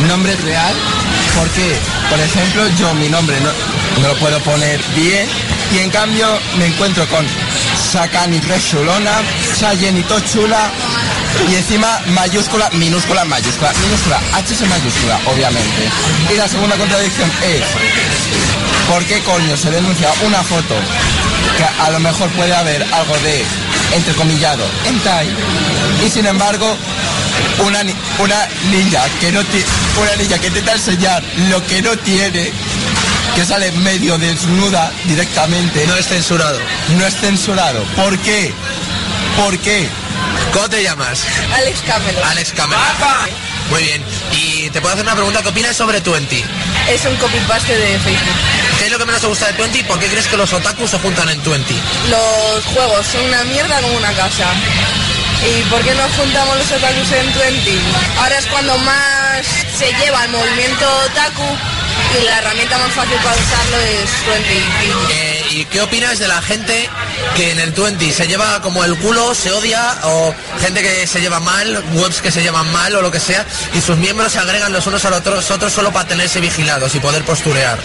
[0.07, 0.75] nombre real,
[1.35, 1.79] porque,
[2.11, 3.51] por ejemplo, yo mi nombre no,
[4.07, 5.27] lo puedo poner bien
[5.75, 7.25] y en cambio me encuentro con
[7.91, 9.23] Sakani Rechulona,
[9.55, 10.71] Sayenito Chula
[11.51, 15.89] y encima mayúscula, minúscula, mayúscula, minúscula, HS mayúscula, obviamente.
[16.33, 17.63] Y la segunda contradicción es,
[18.89, 20.75] ¿por qué coño se denuncia una foto
[21.57, 23.45] que a lo mejor puede haber algo de
[23.95, 25.29] entrecomillado hentai
[26.05, 26.77] y sin embargo
[27.65, 32.51] una, ni- una niña que no una niña que intenta enseñar lo que no tiene
[33.35, 36.59] que sale medio desnuda directamente No es censurado.
[36.99, 38.53] no es censurado ¿por qué?
[39.37, 39.89] ¿por qué?
[40.53, 41.25] ¿Cómo te llamas?
[41.55, 42.25] Alex Cameron.
[42.25, 42.83] Alex Cameron.
[43.71, 44.03] Muy bien.
[44.33, 45.43] Y te puedo hacer una pregunta.
[45.43, 46.45] ¿Qué opinas sobre Twenty?
[46.89, 48.35] Es un copy-paste de Facebook.
[48.79, 49.83] ¿Qué es lo que menos te gusta de Twenty?
[49.85, 51.77] ¿Por qué crees que los otakus se juntan en Twenty?
[52.11, 54.47] Los juegos son una mierda como una casa.
[55.45, 57.79] ¿Y por qué nos juntamos los otakus en 20?
[58.19, 59.47] Ahora es cuando más
[59.77, 61.45] se lleva el movimiento otaku
[62.19, 64.65] y la herramienta más fácil para usarlo es 20.
[65.11, 66.87] Eh, ¿Y qué opinas de la gente
[67.35, 71.19] que en el Twenty se lleva como el culo, se odia, o gente que se
[71.23, 74.39] lleva mal, webs que se llevan mal o lo que sea, y sus miembros se
[74.39, 77.79] agregan los unos a los otros, otros solo para tenerse vigilados y poder posturear?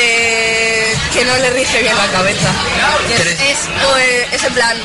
[0.00, 2.50] Eh, que no le rige bien la cabeza.
[3.16, 3.58] Es, es,
[3.98, 4.76] eh, es en plan,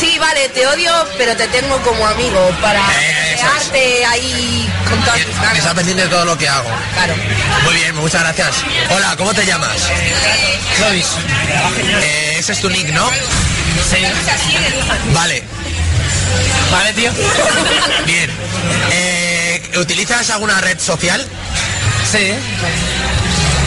[0.00, 5.20] sí, vale, te odio, pero te tengo como amigo para Eh, crearte ahí con todas
[5.40, 5.58] ganas.
[5.58, 6.68] está pendiente de todo lo que hago.
[6.94, 7.14] Claro.
[7.64, 8.56] Muy bien, muchas gracias.
[8.90, 9.88] Hola, ¿cómo te llamas?
[10.76, 11.06] Clovis.
[12.02, 13.08] Eh, ese es tu nick, ¿no?
[13.90, 14.04] Sí.
[15.12, 15.44] Vale.
[16.70, 17.10] Vale, tío.
[18.06, 18.30] Bien.
[18.90, 21.24] Eh, ¿Utilizas alguna red social?
[22.10, 22.32] Sí.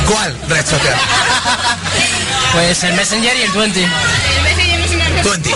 [0.08, 0.96] ¿Cuál red social?
[2.54, 3.88] Pues el Messenger y el 20.
[5.24, 5.52] 20.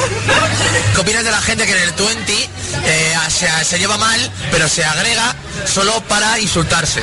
[0.93, 2.49] ¿Qué opinas de la gente que en el 20
[2.83, 7.01] eh, se, se lleva mal, pero se agrega solo para insultarse?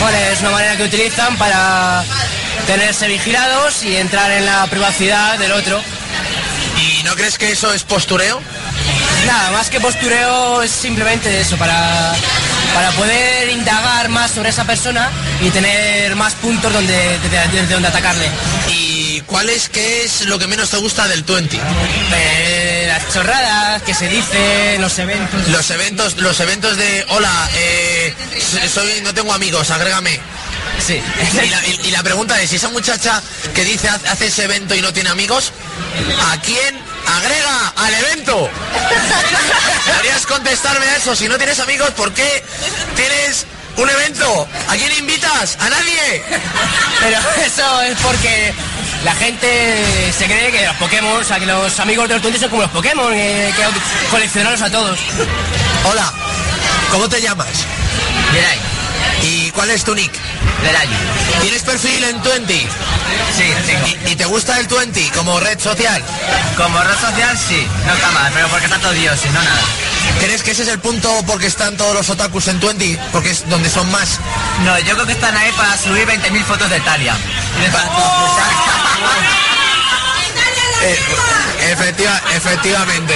[0.00, 2.04] Bueno, es una manera que utilizan para
[2.66, 5.80] tenerse vigilados y entrar en la privacidad del otro.
[6.80, 8.40] ¿Y no crees que eso es postureo?
[9.26, 12.12] Nada, más que postureo es simplemente eso, para,
[12.74, 15.10] para poder indagar más sobre esa persona
[15.40, 17.18] y tener más puntos donde,
[17.52, 18.28] desde donde atacarle.
[18.68, 18.83] ¿Y
[19.26, 21.58] cuál es, qué es lo que menos te gusta del 20?
[22.14, 25.48] Eh, las chorradas que se dicen, los eventos.
[25.48, 28.14] Los eventos, los eventos de hola, eh,
[28.72, 30.20] soy, no tengo amigos, agrégame.
[30.84, 31.00] Sí.
[31.42, 33.22] Y la, y- y la pregunta es, si esa muchacha
[33.54, 35.52] que dice "Haz- hace ese evento y no tiene amigos,
[36.32, 38.50] ¿a quién agrega al evento.
[39.86, 41.14] Deberías contestarme a eso.
[41.14, 42.42] Si no tienes amigos, ¿por qué
[42.96, 43.46] tienes
[43.76, 44.48] un evento?
[44.68, 45.56] ¿A quién invitas?
[45.60, 46.22] ¿A nadie?
[47.00, 48.54] Pero eso es porque
[49.04, 52.50] la gente se cree que los Pokémon, o sea, que los amigos de los son
[52.50, 54.98] como los Pokémon, eh, que coleccionarlos a todos.
[55.84, 56.12] Hola,
[56.90, 57.48] ¿cómo te llamas?
[59.22, 60.12] ¿Y cuál es tu nick?
[60.62, 60.94] Lerayi.
[61.40, 62.66] ¿Tienes perfil en Twenty?
[63.36, 63.86] Sí, tengo.
[63.86, 66.02] ¿Y, y te gusta el Twenty como red social?
[66.56, 69.60] Como red social sí, no cámara, pero porque está todo Dios, no nada.
[70.20, 72.98] ¿Crees que ese es el punto porque están todos los otakus en Twenty?
[73.12, 74.20] Porque es donde son más.
[74.64, 77.14] No, yo creo que están ahí para subir 20.000 fotos de Talia.
[80.84, 80.98] Eh,
[81.72, 83.14] efectiva, efectivamente.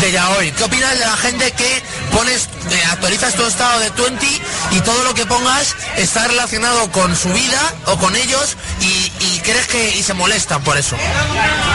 [0.00, 0.52] De Yaoi.
[0.52, 1.82] ¿Qué opinas de la gente que
[2.12, 4.26] pones, eh, actualizas tu estado de 20
[4.70, 9.40] y todo lo que pongas está relacionado con su vida o con ellos y, y
[9.40, 10.96] crees que y se molestan por eso?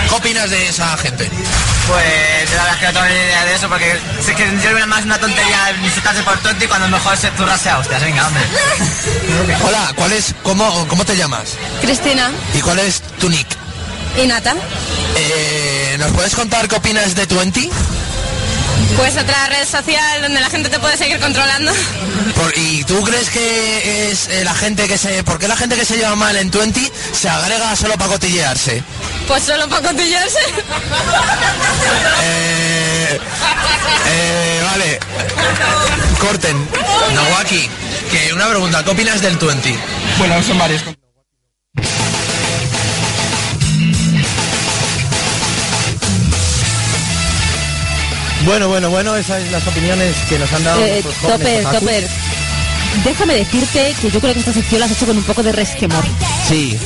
[0.08, 1.30] ¿Qué opinas de esa gente?
[1.88, 4.74] Pues la verdad es que no tengo ni idea de eso porque sé que yo
[4.74, 8.02] veo más una tontería insultarse por tonto y cuando mejor se turrase a hostias.
[8.02, 8.44] Venga, hombre.
[9.66, 11.50] Hola, ¿cuál es, cómo, cómo te llamas?
[11.82, 13.67] Cristina ¿Y cuál es tu nick?
[14.18, 14.56] Y Nata.
[15.16, 17.70] Eh, ¿Nos puedes contar qué opinas de 20?
[18.98, 21.72] Pues otra red social donde la gente te puede seguir controlando.
[22.36, 25.24] Por- ¿Y tú crees que es eh, la gente que se...
[25.24, 28.84] ¿Por qué la gente que se lleva mal en 20 se agrega solo para cotillearse?
[29.28, 30.40] Pues solo para cotillarse.
[32.24, 33.20] Eh,
[34.10, 35.00] eh, vale.
[36.20, 36.68] Corten.
[37.14, 37.70] Nawaki,
[38.12, 39.76] que una pregunta, ¿qué opinas del 20?
[40.18, 40.82] Bueno, son varios.
[48.48, 51.64] Bueno, bueno, bueno, esas son las opiniones que nos han dado Eh, Topper.
[51.66, 52.08] Topper.
[53.04, 55.52] Déjame decirte que yo creo que esta sección la has hecho con un poco de
[55.52, 56.04] resquemor.
[56.48, 56.78] Sí.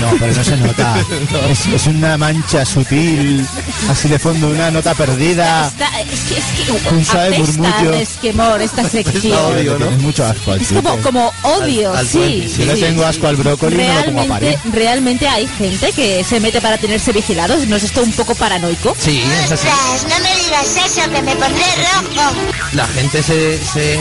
[0.00, 0.96] No, pero no se nota.
[1.50, 3.46] Es, es una mancha sutil,
[3.90, 5.68] así de fondo, una nota perdida.
[5.68, 6.44] Está- es que, es
[6.80, 7.90] que Un suave apesta murmullo.
[7.94, 9.38] a resquemor esta sección.
[9.54, 9.90] Odio, ¿no?
[9.92, 12.18] mucho asco al Es como, como odio, Al- al sí.
[12.18, 12.54] Twenty, sí.
[12.60, 13.08] Yo le sí, tengo sí.
[13.08, 14.74] asco al brócoli y me lo como a realmente, parir.
[14.74, 17.66] realmente hay gente que se mete para tenerse vigilados.
[17.66, 18.94] ¿No es esto un poco paranoico?
[18.98, 19.66] Sí, es así.
[19.68, 22.32] Ostras, no me digas eso, que me pondré rojo.
[22.72, 23.58] La gente se...
[23.64, 23.98] se,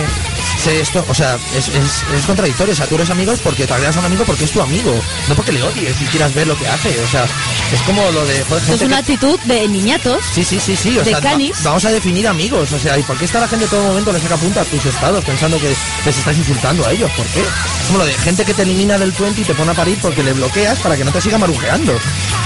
[0.64, 2.74] se esto, o sea, es, es, es contradictorio.
[2.74, 4.94] O sea, tú eres amigo porque te agregas a un amigo porque es tu amigo.
[5.28, 6.98] No porque le odies y quieras ver lo que hace.
[7.04, 7.26] O sea,
[7.72, 8.44] es como lo de...
[8.44, 10.24] joder, Es gente una que- actitud de niñatos.
[10.34, 10.98] Sí, sí, sí, sí.
[10.98, 11.62] O de sea, va- canis.
[11.64, 12.72] vamos a definir amigos.
[12.72, 14.66] O sea, ¿y por qué está la gente en todo momento le saca punta a
[14.66, 17.12] tus estados pensando que les estás insultando a ellos?
[17.18, 17.42] ¿Por qué?
[17.42, 19.98] Es como lo de gente que te elimina del 20 y te pone a parir
[20.02, 22.00] porque le bloqueas para que no te siga marujeando.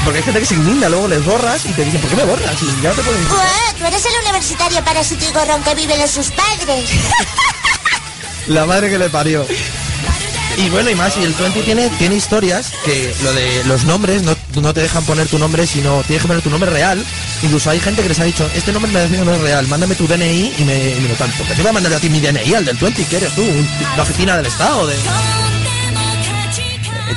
[0.04, 2.24] Porque hay gente que se indigna, luego les borras y te dicen, ¿por qué me
[2.26, 2.56] borras?
[2.62, 3.28] Y ya no te pueden.
[3.30, 4.82] Buah, tú eres el universitario
[5.34, 6.90] gorrón que vive en sus padres.
[8.48, 9.46] La madre que le parió.
[10.58, 14.24] Y bueno, y más, y el 20 tiene, tiene historias que lo de los nombres
[14.24, 17.04] no, no te dejan poner tu nombre, sino tienes que poner tu nombre real.
[17.44, 19.94] Incluso hay gente que les ha dicho, este nombre me decía no es real, mándame
[19.94, 21.44] tu DNI y me, y me lo tanto.
[21.44, 23.46] Que te voy a mandar a ti mi DNI, al del 20, que eres tú,
[23.96, 24.88] la oficina del Estado.
[24.88, 24.96] De...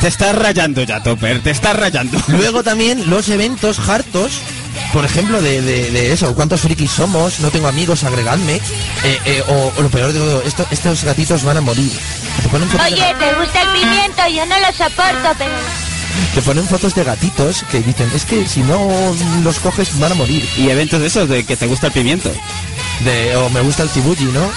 [0.01, 2.19] Te estás rayando ya, Topper, te estás rayando.
[2.29, 4.33] Luego también los eventos hartos,
[4.93, 8.57] por ejemplo, de, de- de eso, cuántos frikis somos, no tengo amigos, agregadme.
[9.05, 11.91] eh, eh, o, o lo peor de todo, esto, estos gatitos van a morir.
[12.43, 14.23] Te ponen fotos de Oye, ¿te gusta el pimiento?
[14.35, 15.51] Yo no lo soporto, pero...
[16.35, 18.89] te ponen fotos de gatitos que dicen, es que si no
[19.43, 20.49] los coges van a morir.
[20.57, 22.31] Y eventos de esos, de que te gusta el pimiento.
[23.01, 24.51] De, o me gusta el tibuji, ¿no?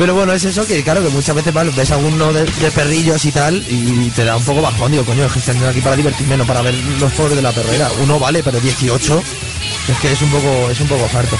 [0.00, 2.70] Pero bueno, es eso que claro que muchas veces vale, ves a uno de, de
[2.70, 5.82] perrillos y tal y te da un poco bajón, digo, coño, es que estoy aquí
[5.82, 7.90] para divertirme, no para ver los pobres de la perrera.
[8.02, 9.22] Uno vale, pero 18
[9.90, 11.36] es que es un poco es un poco harto.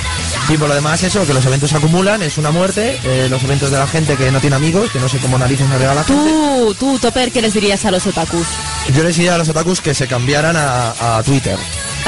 [0.50, 3.42] Y por lo demás eso, que los eventos se acumulan, es una muerte, eh, los
[3.44, 6.02] eventos de la gente que no tiene amigos, que no sé cómo narices me regala
[6.02, 6.30] la gente.
[6.30, 8.46] Tú, tú, Topper, ¿qué les dirías a los otakus?
[8.94, 11.56] Yo les diría a los otakus que se cambiaran a, a Twitter.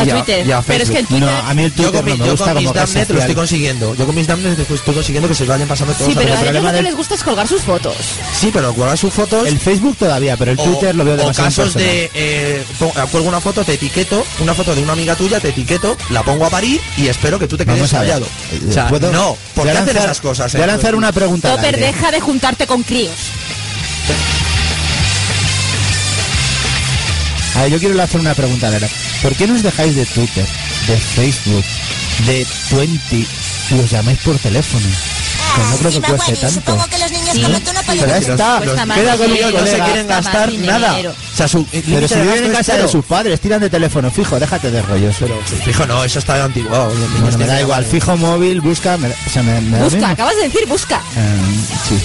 [0.02, 0.46] A Y Twitter.
[0.46, 1.18] y a Pero es que Facebook.
[1.18, 2.72] Twitter- No, a mí el Yo Twitter con, mi- no me yo gusta con mis
[2.72, 3.94] Damnet lo estoy consiguiendo.
[3.94, 6.54] Yo con mis Damnet estoy consiguiendo que se vayan pasando todos Sí, pero a ellos
[6.62, 7.94] lo que del- les gusta es colgar sus fotos.
[8.38, 9.46] Sí, pero cuelgar sus fotos.
[9.46, 11.88] El Facebook todavía, pero el o- Twitter lo veo o demasiado casos impersonal.
[11.96, 15.48] de eh, pon- cuelgo una foto, te etiqueto, una foto de una amiga tuya, te
[15.50, 18.26] etiqueto, la pongo a parir y espero que tú te quedes callado.
[18.52, 20.52] Eh, O sea, ¿puedo- no, ¿por voy qué a hacer lanzar- esas cosas?
[20.52, 20.68] Voy a eh?
[20.68, 23.12] lanzar una pregunta Topper, deja de juntarte con críos.
[27.56, 28.88] A ver, yo quiero lanzar una pregunta aire.
[29.22, 30.46] ¿Por qué nos dejáis de Twitter,
[30.86, 31.64] de Facebook,
[32.26, 33.26] de Twenty
[33.70, 34.86] y os llamáis por teléfono?
[35.54, 36.54] Pues no creo que cueste tanto.
[36.54, 37.42] supongo que los niños Sí.
[37.42, 39.84] como tú no Pero ya está, más queda con el no se colega.
[39.84, 40.90] quieren gastar nada.
[40.92, 41.10] dinero.
[41.10, 44.10] O sea, su Pero si de viven en casa de sus padres, tiran de teléfono
[44.10, 45.14] fijo, déjate de rollos.
[45.20, 46.70] Pero, Fijo, no, eso está antiguo.
[46.70, 49.78] los niños bueno, me tienen da igual, fijo móvil, busca, me, o sea, me, me
[49.82, 51.02] Busca, acabas de decir busca.
[51.16, 51.40] Eh,
[51.86, 51.98] sí.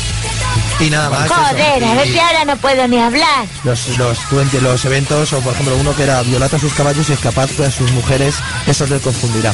[0.79, 1.25] Y nada más.
[1.25, 1.35] eso.
[1.35, 3.47] Joder, a ver si ahora no puedo ni hablar.
[3.63, 7.09] los, los, 20 los eventos, o por ejemplo uno que era violata a sus caballos
[7.09, 8.35] y escapad a sus mujeres,
[8.67, 9.53] eso les confundirá.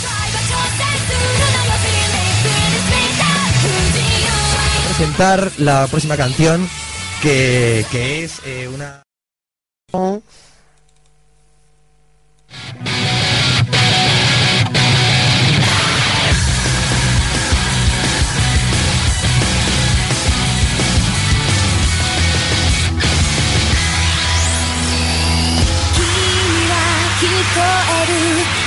[4.88, 6.70] Presentar la próxima canción
[7.22, 9.04] que, que es eh, una...「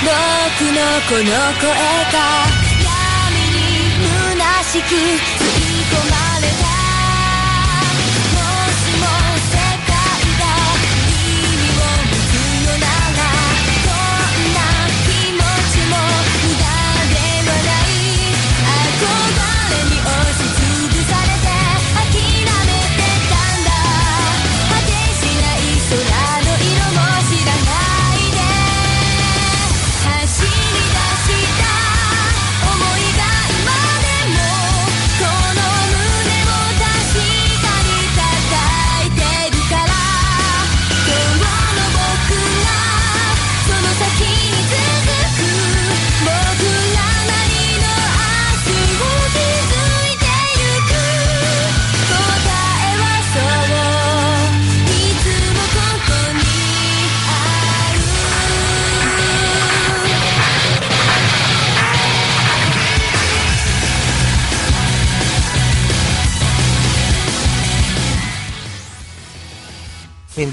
[0.07, 0.13] 僕
[0.71, 0.79] の
[1.09, 2.45] この声が
[2.81, 5.43] 闇に虚しく吸
[5.81, 6.26] い込まれ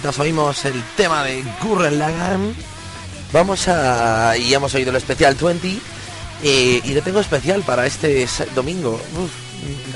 [0.04, 2.54] Mientras oímos el tema de Gurren Lagann,
[3.32, 4.36] vamos a...
[4.36, 5.78] y hemos oído el especial 20,
[6.42, 9.00] eh, y le tengo especial para este domingo.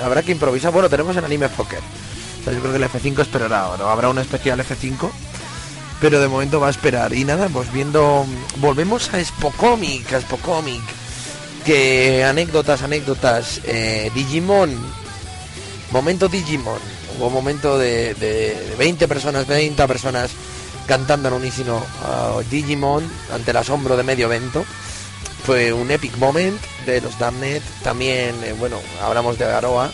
[0.03, 0.73] Habrá que improvisar.
[0.73, 1.81] Bueno, tenemos el anime Poker.
[2.47, 3.91] Yo creo que el F5 esperará, ¿no?
[3.91, 5.11] Habrá un especial F5,
[6.01, 7.13] pero de momento va a esperar.
[7.13, 8.25] Y nada, pues viendo...
[8.61, 10.81] Volvemos a Spocomic, a Spocomic.
[11.67, 13.61] Que anécdotas, anécdotas.
[13.65, 14.75] eh, Digimon.
[15.91, 16.98] Momento Digimon.
[17.19, 20.31] Hubo momento de, de 20 personas, 30 personas
[20.87, 24.65] cantando en unísono a Digimon ante el asombro de medio evento.
[25.45, 27.63] Fue un epic moment de los Damnet.
[27.83, 29.91] También, eh, bueno, hablamos de Aroa.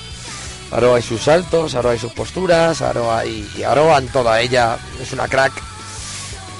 [0.70, 4.78] Aroa y sus saltos, Aroa y sus posturas, Aroa y, y Aroa en toda ella.
[5.00, 5.52] Es una crack.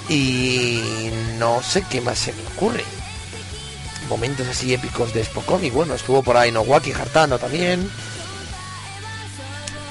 [0.09, 2.85] Y no sé qué más se me ocurre.
[4.09, 5.71] Momentos así épicos de Spokomi.
[5.71, 7.91] Bueno, estuvo por ahí Nowaki Hartano también.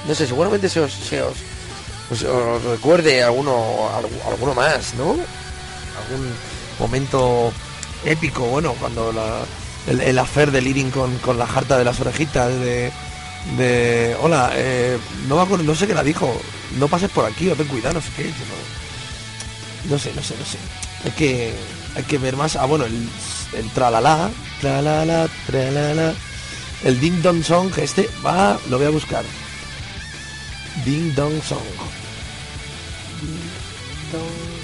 [0.06, 0.92] No sé, seguramente se os,
[2.10, 5.10] os recuerde alguno, algu- alguno más, ¿no?
[5.12, 6.32] Algún
[6.78, 7.52] momento
[8.04, 9.12] épico, bueno, cuando
[9.88, 12.92] el, el affair de Lirin con, con la jarta de las orejitas de...
[13.56, 14.98] de hola, eh,
[15.28, 16.38] no me acuerdo, no sé qué la dijo,
[16.78, 18.30] no pases por aquí o ten cuidado, no sé qué.
[19.88, 20.58] no sé, no sé, no sé.
[21.04, 21.54] Hay que,
[21.96, 22.56] hay que ver más.
[22.56, 23.08] Ah, bueno, el,
[23.54, 24.30] el tralala,
[24.60, 26.12] tralala, tralala.
[26.82, 29.24] El ding dong song, este va, lo voy a buscar.
[30.82, 31.60] Ding Dong Song.
[34.12, 34.54] Dong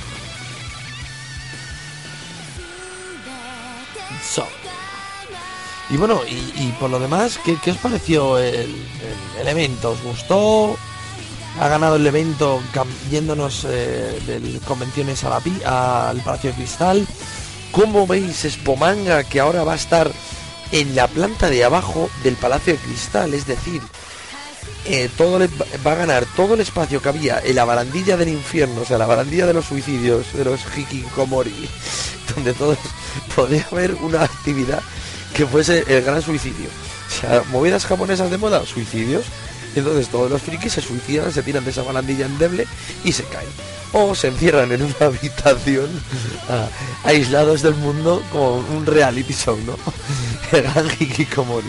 [4.23, 4.49] Song.
[5.89, 8.75] Y bueno, y, por lo demás, ¿qué, qué os pareció el,
[9.45, 9.91] evento?
[9.91, 10.77] ¿Os gustó?
[11.59, 12.61] Ha ganado el evento
[13.11, 17.07] yéndonos eh, de convenciones a la al Palacio de Cristal.
[17.73, 20.11] ¿Cómo veis Spomanga que ahora va a estar
[20.71, 23.35] en la planta de abajo del Palacio de Cristal?
[23.35, 23.81] Es decir,
[24.87, 25.49] eh, todo le-
[25.87, 28.99] va a ganar todo el espacio que había en la barandilla del infierno, o sea,
[28.99, 31.69] la barandilla de los suicidios, de los hikikomori,
[32.35, 32.79] donde todos
[33.35, 34.81] podría haber una actividad
[35.35, 36.69] que fuese el gran suicidio.
[37.09, 39.25] O sea, movidas japonesas de moda, suicidios.
[39.77, 42.67] Entonces todos los frikis se suicidan, se tiran de esa barandilla endeble
[43.05, 43.49] y se caen.
[43.93, 45.89] O se encierran en una habitación
[47.05, 49.77] aislados del mundo como un reality show, ¿no?
[50.57, 51.69] El gran hikikomori.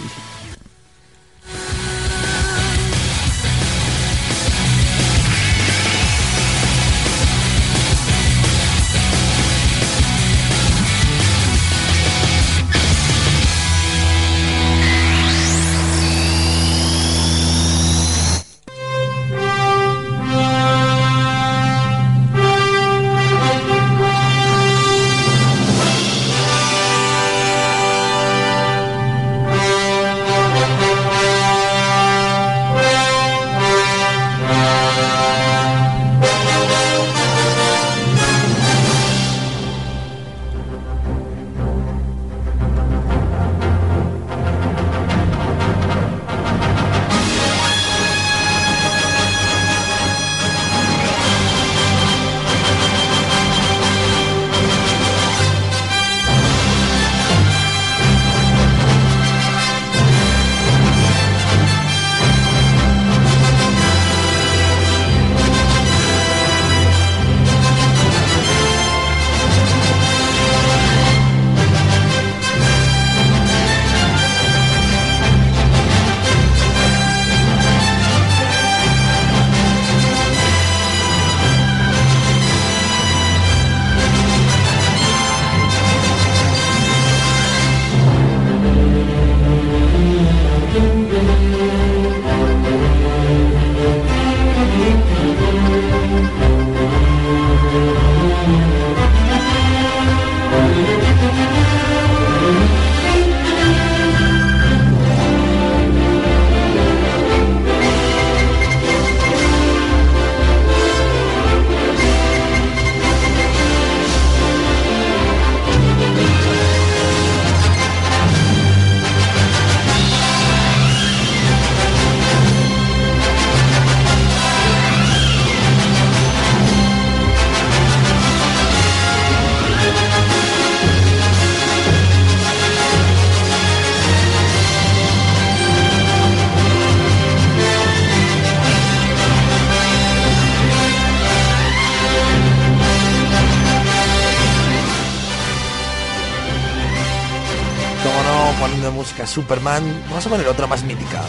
[149.42, 151.24] Superman, vamos a poner otra más mítica.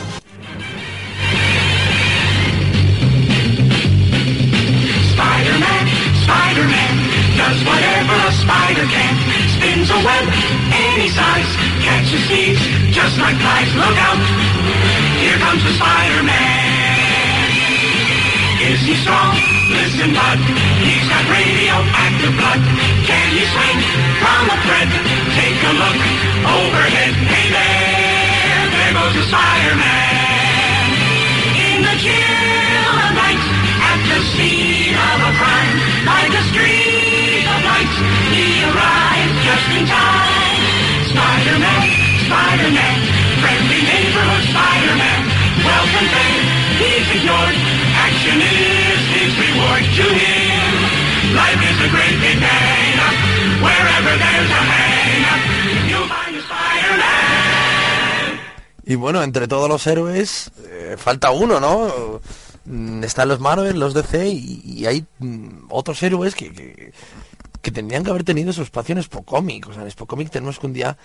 [59.12, 62.20] Bueno, entre todos los héroes, eh, falta uno, ¿no?
[62.64, 66.50] Mm, Están los Marvel, los DC y, y hay mm, otros héroes que,
[67.60, 69.68] que, tendrían que haber tenido su espacio en Spocomic.
[69.68, 70.96] O sea, en Spocomic tenemos que un día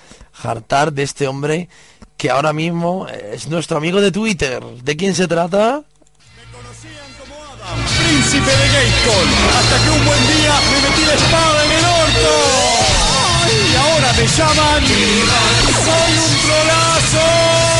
[0.41, 1.68] hartar de este hombre
[2.16, 4.64] que ahora mismo es nuestro amigo de Twitter.
[4.64, 5.84] ¿De quién se trata?
[7.99, 9.30] príncipe de Gayskull,
[9.60, 12.88] hasta que un buen día me metí la espada en el orto.
[13.51, 14.86] Y ahora me llaman
[15.84, 17.77] Soy un trolazo.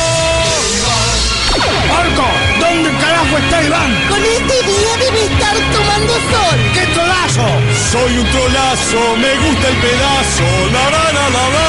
[1.99, 2.28] Orco,
[2.59, 3.91] ¿dónde carajo está Iván?
[4.09, 6.57] Con este día debe estar tomando sol.
[6.74, 7.47] ¡Qué trolazo!
[7.91, 10.47] Soy un trolazo, me gusta el pedazo.
[10.72, 11.65] La la la la la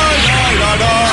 [0.61, 1.09] la la.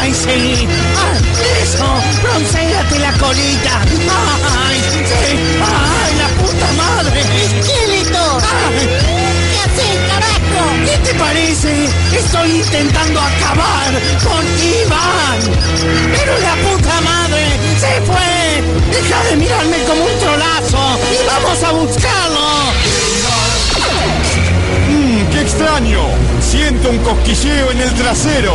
[0.00, 0.68] Ay, sí.
[0.96, 1.16] Ah,
[1.62, 1.88] eso,
[2.22, 3.80] bronceate la colita.
[4.66, 5.36] Ay, sí.
[5.60, 7.20] Ay, la puta madre.
[7.20, 8.38] Esqueleto.
[8.70, 9.27] ¿Qué
[10.08, 10.62] carajo?
[10.84, 11.88] ¿Qué te parece?
[12.12, 13.92] Estoy intentando acabar
[14.24, 15.38] con Iván.
[16.12, 17.46] Pero la puta madre
[17.78, 18.62] se fue.
[18.92, 22.48] Deja de mirarme como un trolazo y vamos a buscarlo.
[24.88, 26.00] Mmm, qué extraño.
[26.40, 28.54] Siento un cosquilleo en el trasero.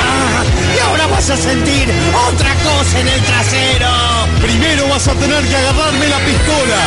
[0.00, 0.42] Ah,
[0.76, 1.88] y ahora vas a sentir
[2.28, 4.09] otra cosa en el trasero.
[4.40, 6.78] Primero vas a tener que agarrarme la pistola.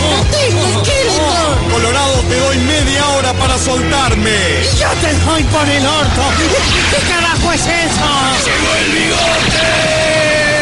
[0.00, 1.58] ¡No tengo esqueleto!
[1.70, 4.30] Colorado, te doy media hora para soltarme.
[4.62, 6.22] Y yo te doy por el orto.
[6.90, 8.08] ¿Qué carajo es eso?
[8.44, 9.68] ¡Llegó el bigote!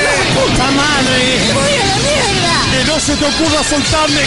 [0.04, 1.38] ¡La puta madre!
[1.54, 2.54] ¡Voy a la mierda!
[2.72, 4.22] ¡Que no se te ocurra soltarme!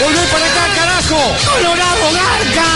[0.00, 1.20] ¡Volvé para acá, carajo!
[1.52, 2.68] ¡Colorado Garca!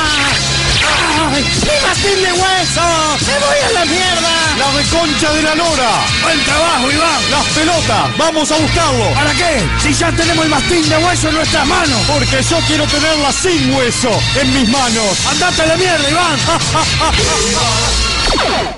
[1.32, 1.42] ¡Ay!
[1.42, 2.82] ¡Mi mastín de hueso!
[3.26, 4.56] ¡Me voy a la mierda!
[4.58, 6.06] ¡La reconcha de la lora!
[6.22, 7.30] ¡Buen trabajo, Iván!
[7.30, 8.16] ¡Las pelotas!
[8.16, 9.14] ¡Vamos a buscarlo!
[9.14, 9.66] ¿Para qué?
[9.82, 12.00] Si ya tenemos el mastín de hueso en nuestras manos.
[12.06, 14.10] Porque yo quiero tenerla sin hueso
[14.40, 15.26] en mis manos.
[15.30, 16.38] ¡Andate a la mierda, Iván!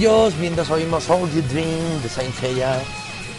[0.00, 2.80] Jartillos, mientras oímos All You Dream de Saint Seiya,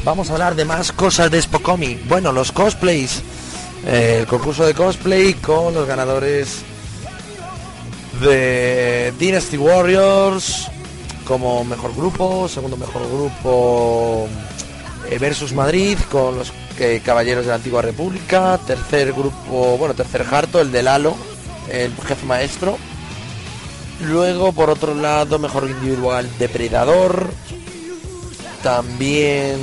[0.03, 2.07] vamos a hablar de más cosas de Spocomic.
[2.07, 3.23] Bueno, los cosplays.
[3.83, 6.61] Eh, el concurso de cosplay con los ganadores
[8.21, 10.67] de Dynasty Warriors
[11.25, 14.27] como mejor grupo, segundo mejor grupo
[15.09, 20.27] eh, versus Madrid con los eh, Caballeros de la Antigua República, tercer grupo, bueno, tercer
[20.29, 21.15] harto, el de Lalo,
[21.71, 22.77] el jefe maestro.
[24.01, 27.29] Luego, por otro lado, mejor individual Depredador.
[28.63, 29.59] También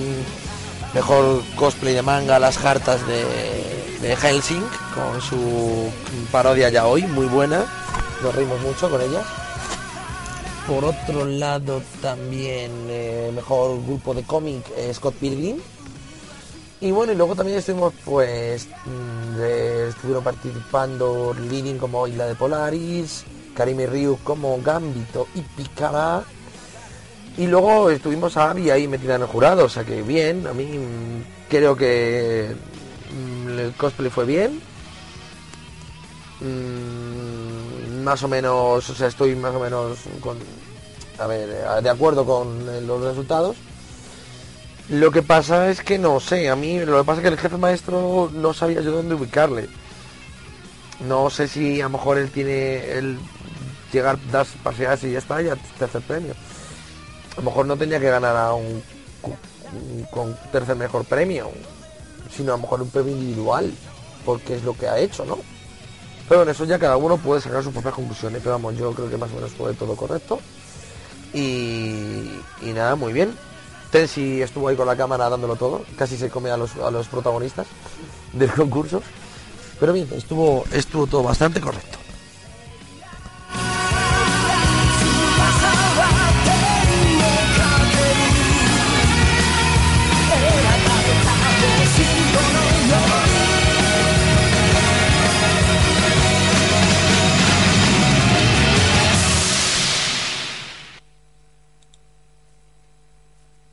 [0.95, 3.25] mejor cosplay de manga, las hartas de,
[4.01, 4.63] de Helsing,
[4.95, 5.91] con su
[6.33, 7.67] parodia ya hoy, muy buena.
[8.23, 9.23] Nos reímos mucho con ella.
[10.67, 15.59] por otro lado también eh, mejor grupo de cómic eh, Scott Pilgrim.
[16.81, 19.41] Y bueno, y luego también estuvimos pues mm,
[19.89, 23.25] estuvieron participando Leading como Isla de Polaris,
[23.59, 26.23] Karim y Ryu como Gambito y Picara.
[27.37, 30.53] Y luego estuvimos a Abby ahí metida en el jurado, o sea que bien, a
[30.53, 30.79] mí
[31.49, 32.55] creo que
[33.13, 34.61] mm, el cosplay fue bien.
[36.41, 39.99] Mm, más o menos, o sea, estoy más o menos
[41.19, 43.57] a ver, eh, de acuerdo con eh, los resultados.
[44.89, 47.39] Lo que pasa es que no sé, a mí lo que pasa es que el
[47.39, 49.69] jefe maestro no sabía yo dónde ubicarle.
[51.07, 53.19] No sé si a lo mejor él tiene el
[53.93, 56.35] llegar, das parciales y ya está, ya tercer premio.
[57.33, 58.83] A lo mejor no tenía que ganar a un,
[59.23, 61.51] un- con tercer mejor premio,
[62.35, 63.73] sino a lo mejor un premio individual,
[64.25, 65.39] porque es lo que ha hecho, ¿no?
[66.29, 69.09] Pero en eso ya cada uno puede sacar sus propias conclusiones, pero vamos, yo creo
[69.09, 70.41] que más o menos fue todo correcto.
[71.33, 73.35] Y, y nada, muy bien.
[73.91, 77.09] Tensi estuvo ahí con la cámara dándolo todo, casi se come a los, a los
[77.09, 77.67] protagonistas
[78.33, 79.03] del concurso.
[79.81, 81.98] Pero bien, estuvo, estuvo todo bastante correcto.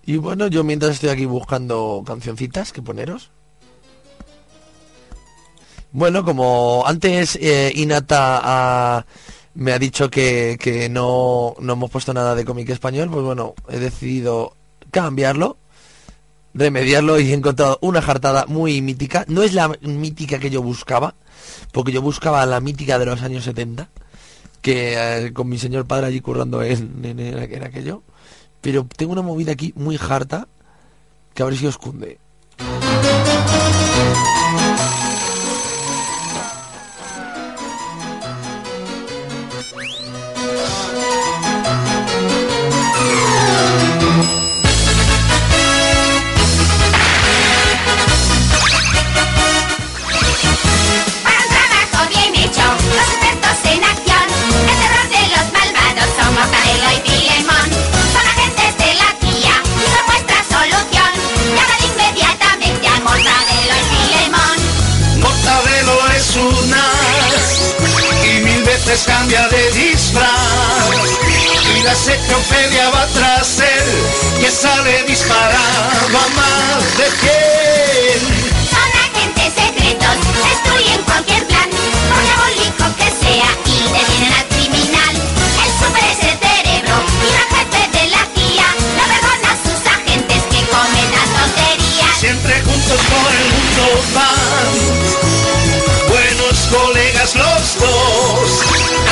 [0.06, 3.32] Y bueno, yo mientras estoy aquí buscando cancioncitas que poneros.
[5.92, 9.06] Bueno, como antes eh, Inata ha-
[9.54, 13.56] me ha dicho que, que no, no hemos puesto nada de cómic español, pues bueno,
[13.70, 14.54] he decidido
[14.92, 15.58] cambiarlo,
[16.54, 19.24] remediarlo y he encontrado una jartada muy mítica.
[19.30, 21.16] No es la mítica que yo buscaba,
[21.72, 23.90] porque yo buscaba la mítica de los años 70,
[24.62, 24.96] que
[25.28, 28.04] eh, con mi señor padre allí currando en, en- en aquello.
[28.66, 30.48] Pero tengo una movida aquí muy harta
[31.36, 32.18] que a ver si os cunde.
[68.86, 70.30] Veces cambia de disfraz.
[71.76, 78.20] Y la Ofelia va tras él, que sale disparado a más de cien.
[78.70, 81.70] Son agentes secretos, destruyen cualquier plan,
[82.10, 85.16] por diabólico que sea, y detienen al criminal.
[85.64, 89.82] El super es el cerebro y el jefe de la CIA no perdona a sus
[89.88, 92.16] agentes que cometan tonterías.
[92.20, 93.84] Siempre juntos por el mundo
[94.14, 95.25] van,
[96.70, 98.62] colegas los dos.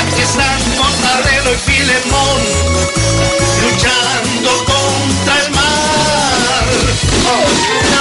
[0.02, 2.42] Aquí están Mortadelo y Filemón,
[3.62, 5.54] luchando contra el.
[7.26, 7.93] Oh,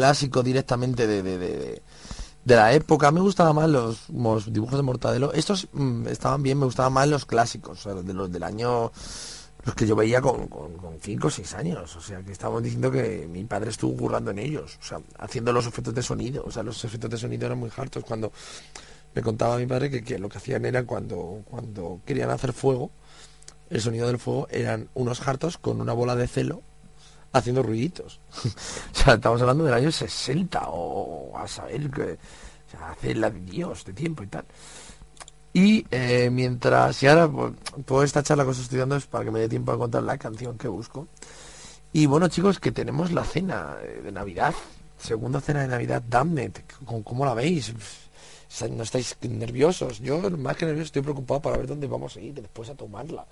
[0.00, 1.82] clásico directamente de, de, de-
[2.44, 3.10] de- la época.
[3.10, 5.32] Me gustaban más los, dibujos de Mortadelo.
[5.32, 8.90] Estos mm, estaban bien, me gustaban más los clásicos, o sea, de los del año...
[9.62, 10.48] Los que yo veía con
[11.02, 11.94] 5 o 6 años.
[11.94, 14.78] O sea, que estábamos diciendo que mi padre estuvo currando en ellos.
[14.80, 16.42] O sea, haciendo los efectos de sonido.
[16.46, 18.02] O sea, los efectos de sonido eran muy hartos.
[18.02, 18.32] Cuando
[19.14, 22.90] me contaba mi padre que, que lo que hacían era cuando, cuando querían hacer fuego,
[23.68, 26.62] el sonido del fuego eran unos hartos con una bola de celo
[27.32, 28.20] haciendo ruiditos.
[28.44, 33.30] o sea, estamos hablando del año 60 o a saber que o sea, hace la
[33.30, 34.44] Dios de tiempo y tal.
[35.52, 37.52] Y eh, mientras, y ahora pues,
[37.84, 40.02] toda esta charla que os estoy dando es para que me dé tiempo a contar
[40.02, 41.08] la canción que busco.
[41.92, 44.54] Y bueno chicos, que tenemos la cena de Navidad,
[44.96, 46.52] segunda cena de Navidad, Damned,
[46.84, 47.74] ¿cómo, la veis?
[48.70, 49.98] ¿No estáis nerviosos?
[49.98, 53.26] Yo más que nervioso estoy preocupado para ver dónde vamos a ir después a tomarla.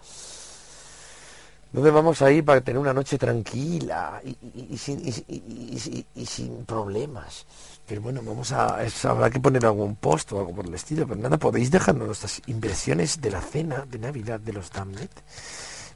[1.73, 7.45] ¿Dónde vamos a ir para tener una noche tranquila y, sin, problemas?
[7.87, 8.83] Pero bueno, vamos a...
[8.85, 11.07] eso habrá que poner algún post o algo por el estilo.
[11.07, 15.11] Pero nada, podéis dejarnos nuestras impresiones de la cena de Navidad de los Damnet.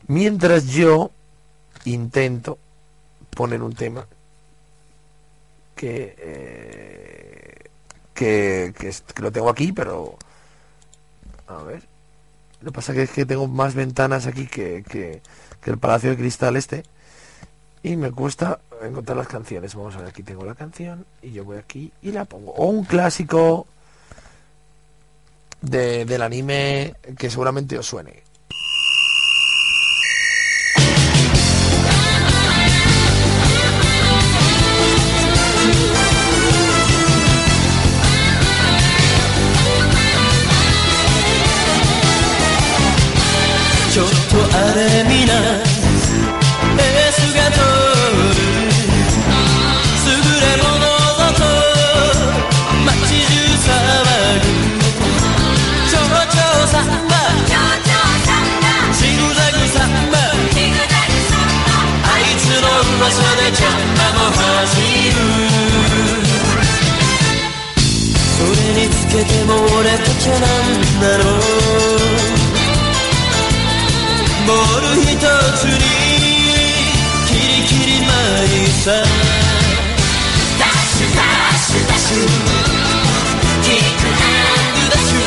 [0.09, 1.11] Mientras yo
[1.85, 2.59] intento
[3.35, 4.07] poner un tema
[5.75, 7.71] que, eh,
[8.15, 10.17] que, que, es- que lo tengo aquí, pero...
[11.47, 11.83] A ver.
[12.61, 14.85] Lo que pasa que es que tengo más ventanas aquí que,
[15.63, 16.83] que el Palacio de Cristal este.
[17.83, 19.75] Y me cuesta encontrar las canciones.
[19.75, 22.53] Vamos a ver, aquí tengo la canción y yo voy aquí y la pongo.
[22.53, 23.67] O un clásico
[25.61, 28.23] de, del anime que seguramente os suene.
[44.33, 45.33] とあれみな。
[45.35, 48.41] エースが通る
[50.09, 50.11] 優
[50.41, 50.89] れもの
[51.21, 51.45] だと
[52.87, 53.69] 街中騒
[54.41, 54.49] ぐ。
[55.85, 56.01] ちょ
[56.33, 57.15] ちょサンバ
[58.97, 60.17] ジグザグサンバ
[62.09, 62.65] あいつの
[62.97, 64.81] 噂でチャンバも走
[65.13, 65.15] る。
[68.39, 71.25] それにつけても俺たちはなんだろ
[71.89, 71.92] う。
[74.47, 75.19] ボール一
[75.57, 75.79] つに
[77.27, 78.11] キリキリ舞
[78.45, 78.91] いさ。
[78.93, 82.17] ダッシュダッシュダッシュ。
[83.63, 85.19] キックアンドダッシュ。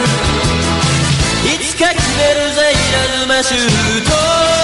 [1.54, 3.62] いつか決めるぜいらぬマシュー
[4.06, 4.55] ト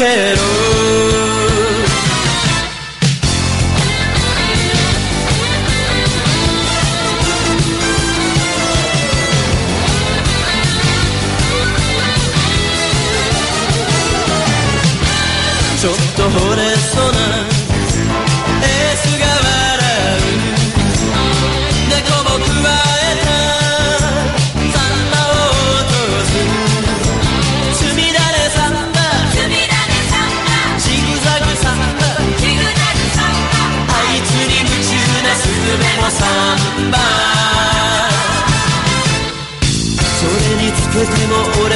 [0.00, 0.40] vaquero.
[15.76, 16.30] Sotto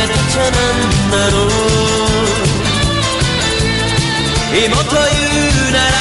[0.07, 0.53] も俺たちはなん
[1.11, 1.49] だろう。
[4.55, 5.93] 妹言うなら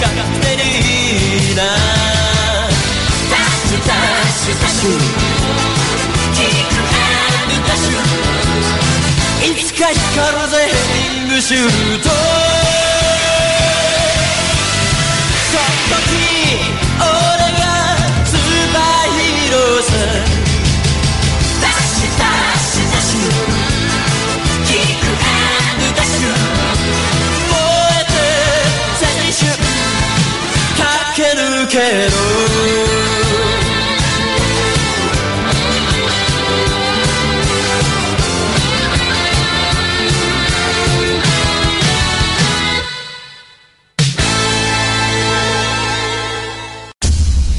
[0.00, 3.96] 勝手にいいなダッシュダッ
[4.28, 4.88] シュダッシュ
[6.34, 7.92] キックアンドダッシュ
[9.44, 10.48] いつか光る。
[10.48, 11.60] ぜヘディングシュー
[12.02, 12.08] ト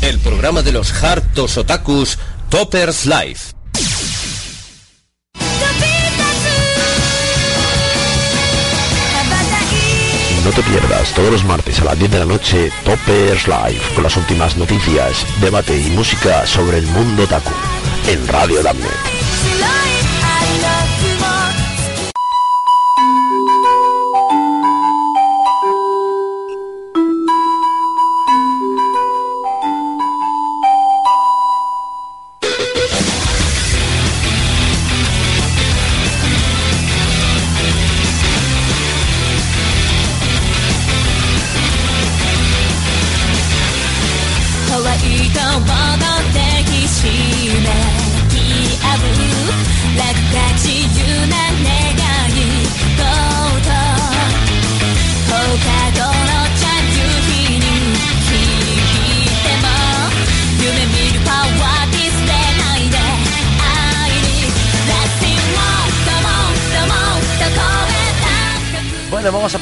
[0.01, 2.17] El programa de los hartos otakus,
[2.49, 3.58] Toppers Life.
[10.49, 14.03] No te pierdas todos los martes a las 10 de la noche Toppers Live con
[14.03, 17.51] las últimas noticias, debate y música sobre el mundo taku
[18.07, 20.78] en Radio Damnet.「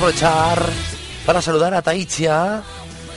[0.07, 0.63] aprovechar
[1.25, 2.63] para saludar a Taichia,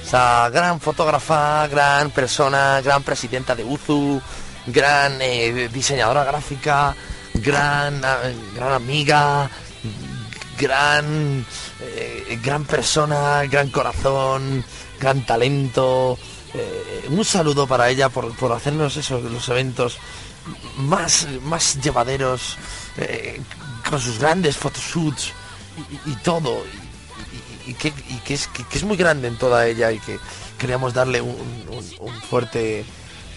[0.02, 4.20] esa gran fotógrafa, gran persona, gran presidenta de UZU,
[4.66, 6.96] gran eh, diseñadora gráfica,
[7.34, 9.48] gran, eh, gran amiga,
[10.58, 11.46] gran,
[11.80, 14.64] eh, gran persona, gran corazón,
[14.98, 16.18] gran talento.
[16.52, 19.98] Eh, un saludo para ella por, por hacernos esos los eventos
[20.76, 22.58] más, más llevaderos,
[23.88, 25.34] con sus grandes photoshoots
[26.06, 26.62] y todo.
[27.66, 30.18] Y, que, y que es, que, es muy grande en toda ella y que
[30.58, 31.36] queríamos darle un,
[32.00, 32.84] un- fuerte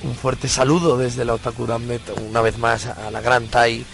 [0.04, 3.86] un fuerte saludo desde la Otaku Damnet una vez más a, la gran Tai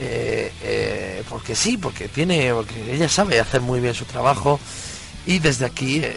[0.00, 4.58] eh, eh, porque sí, porque tiene, porque ella sabe hacer muy bien su trabajo
[5.26, 6.16] y desde aquí eh,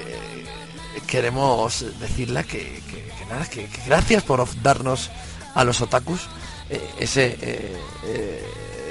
[1.08, 5.10] queremos decirle que, que- nada, que, gracias por darnos
[5.56, 6.22] a los otakus
[7.00, 7.38] ese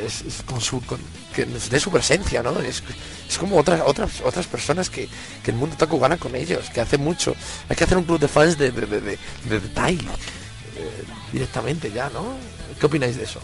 [0.05, 1.01] es, es con su con-
[1.35, 2.59] que nos su presencia, ¿no?
[2.61, 2.83] Es,
[3.29, 5.09] es como otras otras otras personas que,
[5.43, 7.35] que el mundo otaku gana con ellos, que hace mucho.
[7.69, 9.19] Hay que hacer un club de fans de, de, de, de,
[9.51, 12.37] de- de Tai, eh, directamente ya, ¿no?
[12.79, 13.41] ¿Qué opináis de eso?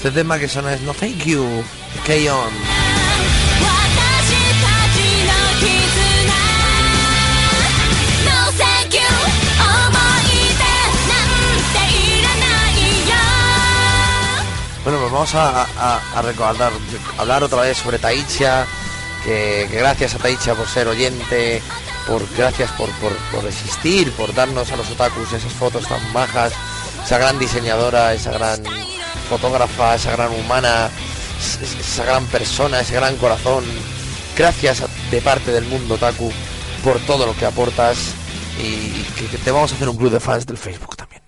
[0.00, 1.62] Este tema que suena es No Thank You,
[2.06, 2.50] K On.
[14.84, 16.72] Bueno, pues vamos a, recordar,
[17.18, 18.64] hablar otra vez sobre Taicha,
[19.22, 21.60] que, gracias a Taicha por ser oyente,
[22.06, 26.54] por gracias por, por, por, existir, por darnos a los otakus esas fotos tan bajas,
[27.04, 28.62] esa gran diseñadora, esa gran
[29.30, 30.90] fotógrafa, esa gran humana,
[31.38, 33.64] es- es- esa gran persona, ese gran corazón.
[34.36, 36.30] Gracias de parte del mundo otaku
[36.84, 37.96] por todo lo que aportas
[38.62, 39.02] y
[39.44, 41.22] te vamos a hacer un club de fans del Facebook también.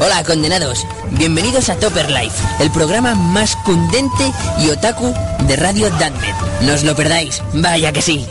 [0.00, 0.86] Hola, condenados.
[1.12, 5.12] Bienvenidos a Topper Life, el programa más cundente y otaku
[5.46, 6.34] de Radio Danmet.
[6.62, 8.26] No os lo perdáis, vaya que sí.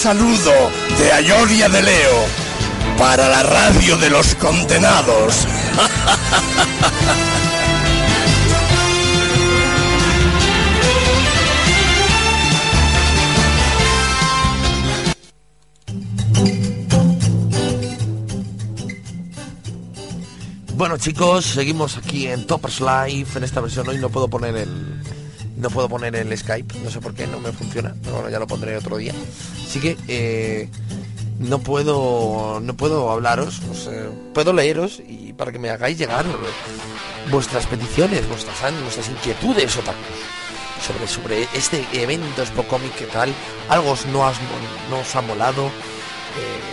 [0.00, 0.54] Saludo
[0.98, 2.24] de Ayoria de Leo
[2.96, 5.46] para la radio de los condenados.
[20.76, 23.86] Bueno chicos, seguimos aquí en Toppers Live en esta versión.
[23.86, 25.02] Hoy no puedo poner el
[25.60, 28.38] no puedo poner el Skype, no sé por qué, no me funciona, pero bueno, ya
[28.38, 29.12] lo pondré otro día.
[29.66, 30.68] Así que eh,
[31.38, 36.24] no puedo no puedo hablaros, o puedo leeros y para que me hagáis llegar
[37.30, 40.40] vuestras peticiones, vuestras vuestras inquietudes otakus
[40.80, 43.32] sobre sobre este evento Expo Comic que tal,
[43.68, 44.24] algo no,
[44.90, 45.66] no os ha molado.
[45.66, 46.70] Eh,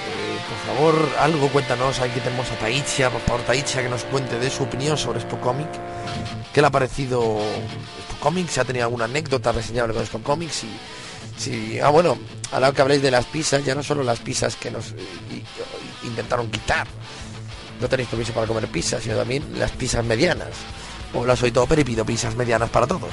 [0.48, 4.50] por favor, algo cuéntanos, aquí tenemos a Taicha, por favor Taicha que nos cuente de
[4.50, 5.68] su opinión sobre Expo Comic.
[6.58, 7.38] ¿Qué le ha parecido
[8.00, 8.54] Expo Comics?
[8.54, 10.70] Si ha tenido alguna anécdota reseñable con Expo Comics y
[11.38, 12.18] si ah bueno,
[12.52, 15.44] ahora que habléis de las pizzas, ya no solo las pizzas que nos eh,
[16.04, 16.88] intentaron quitar,
[17.80, 20.48] no tenéis permiso para comer pizza, sino también las pizzas medianas.
[21.14, 23.12] Hola, soy Topper y pido pizzas medianas para todos.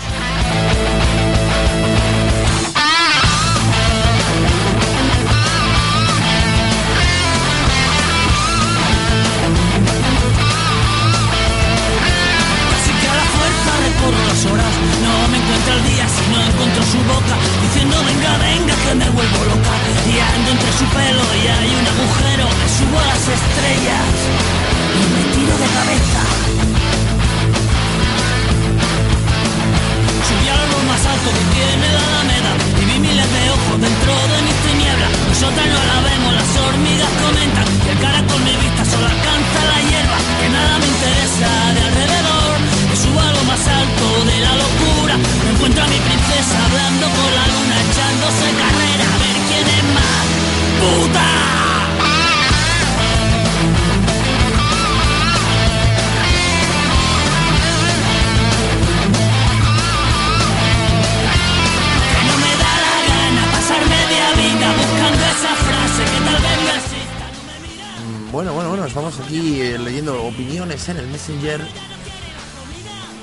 [68.33, 71.61] Bueno, bueno, bueno, estamos aquí eh, leyendo opiniones en el Messenger.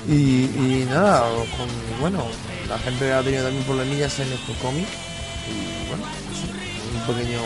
[0.08, 1.30] Y, nada,
[2.00, 2.26] bueno,
[2.68, 4.86] la gente ha tenido también problemillas en nuestro cómic.
[5.46, 6.50] Y bueno, sí,
[6.96, 7.40] un pequeño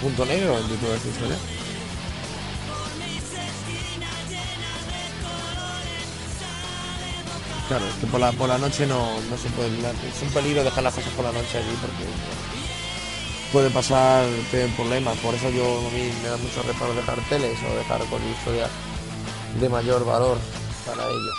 [0.00, 1.36] punto negro en toda esta historia.
[7.68, 9.68] Claro, que por la, por la noche no, no se puede.
[9.68, 12.04] Es un peligro dejar las cosas por la noche allí porque
[13.52, 15.16] puede pasar tienen problemas.
[15.18, 18.68] Por eso yo a mí me da mucho reparo dejar teles o dejar con historia
[19.60, 20.38] de mayor valor
[20.86, 21.32] para ello.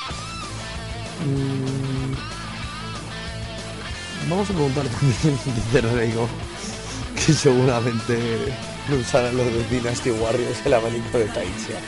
[1.25, 2.11] Mm,
[4.29, 6.27] Vamos a preguntar también, dice Reigo,
[7.15, 8.53] que seguramente
[8.87, 11.79] no usarán los de Dynasty Warriors el abanico de Taisia.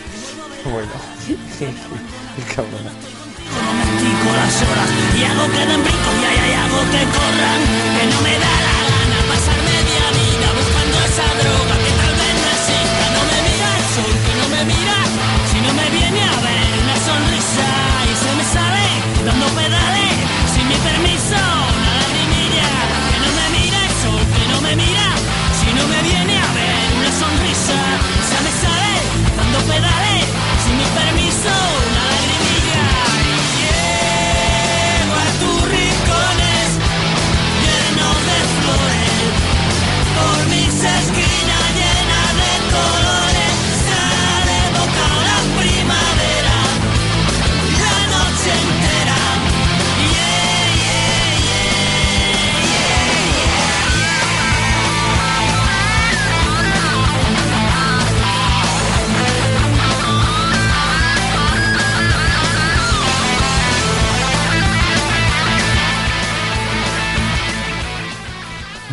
[0.65, 0.91] Bueno,
[2.55, 2.89] cabrón.
[3.53, 7.61] Domestico las horas y hago que den brincos y ay, ay, hago que corran
[7.99, 8.82] Que no me da la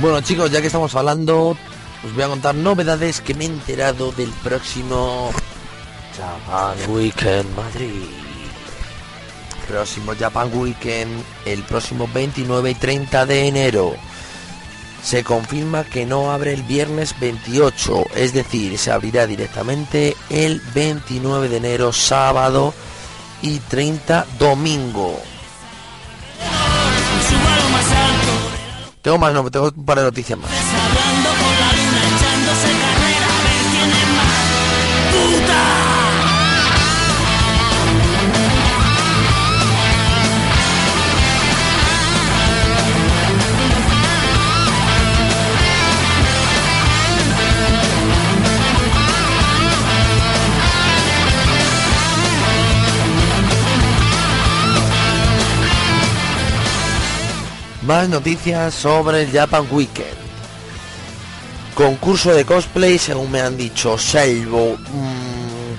[0.01, 4.13] Bueno chicos, ya que estamos hablando, os voy a contar novedades que me he enterado
[4.13, 5.31] del próximo
[6.17, 8.09] Japan Weekend Madrid.
[9.69, 13.95] Próximo Japan Weekend, el próximo 29 y 30 de enero.
[15.03, 21.51] Se confirma que no abre el viernes 28, es decir, se abrirá directamente el 29
[21.51, 22.73] de enero, sábado
[23.43, 25.21] y 30 domingo.
[29.03, 30.51] Tengo más, no, tengo un par de noticias más.
[57.91, 60.15] Más noticias sobre el Japan Weekend.
[61.75, 65.73] Concurso de cosplay, según me han dicho, salvo mm,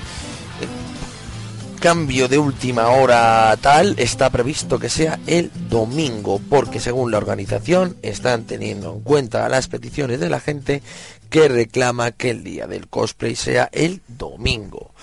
[1.79, 7.95] cambio de última hora tal, está previsto que sea el domingo, porque según la organización
[8.01, 10.83] están teniendo en cuenta las peticiones de la gente
[11.29, 14.93] que reclama que el día del cosplay sea el domingo.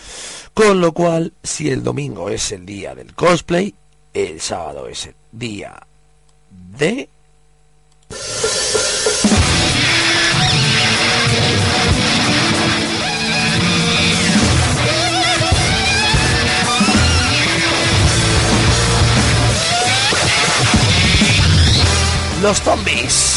[0.53, 3.75] Con lo cual, si el domingo es el día del cosplay,
[4.13, 5.88] el sábado es el día
[6.79, 7.09] de
[22.41, 23.28] los zombies.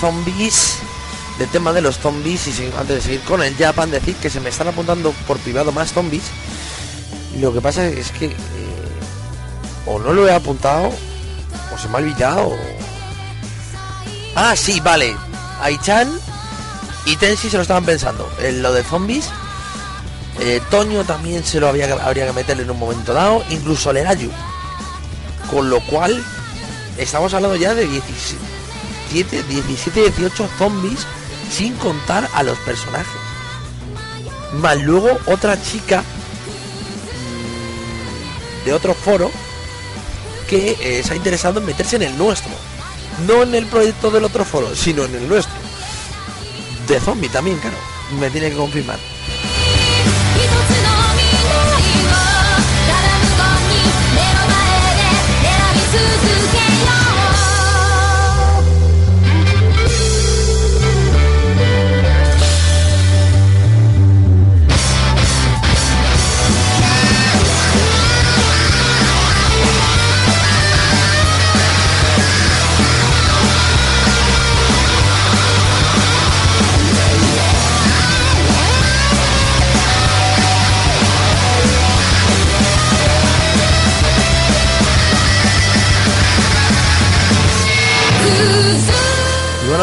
[0.00, 0.76] Zombies,
[1.38, 4.40] del tema de los zombies y antes de seguir con el Japan, decir que se
[4.40, 6.24] me están apuntando por privado más zombies.
[7.38, 8.34] Lo que pasa es que eh,
[9.86, 10.90] o no lo he apuntado
[11.74, 12.56] o se me ha olvidado.
[14.34, 15.16] Ah, sí, vale.
[15.60, 16.08] Aichan
[17.04, 18.28] y Tensi se lo estaban pensando.
[18.40, 19.28] En lo de zombies.
[20.40, 23.44] eh, Toño también se lo había, habría que meterle en un momento dado.
[23.50, 24.30] Incluso Lerayu.
[25.50, 26.22] Con lo cual,
[26.98, 28.42] estamos hablando ya de 17,
[29.12, 29.42] 17,
[30.10, 31.06] 18 zombies
[31.50, 33.20] sin contar a los personajes.
[34.60, 36.02] Más luego otra chica
[38.62, 39.30] mm, de otro foro
[40.48, 42.52] que eh, se ha interesado en meterse en el nuestro.
[43.26, 45.54] No en el proyecto del otro foro, sino en el nuestro.
[46.86, 47.76] De zombie también, claro.
[48.18, 48.98] Me tiene que confirmar.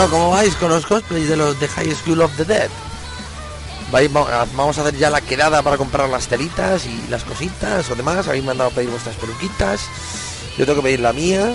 [0.07, 2.69] Bueno, ¿cómo vais con los cosplays de los de High School of the Dead?
[3.93, 7.95] Va- Vamos a hacer ya la quedada para comprar las telitas y las cositas o
[7.95, 8.27] demás.
[8.27, 9.81] Habéis mandado a pedir vuestras peluquitas.
[10.57, 11.53] Yo tengo que pedir la mía.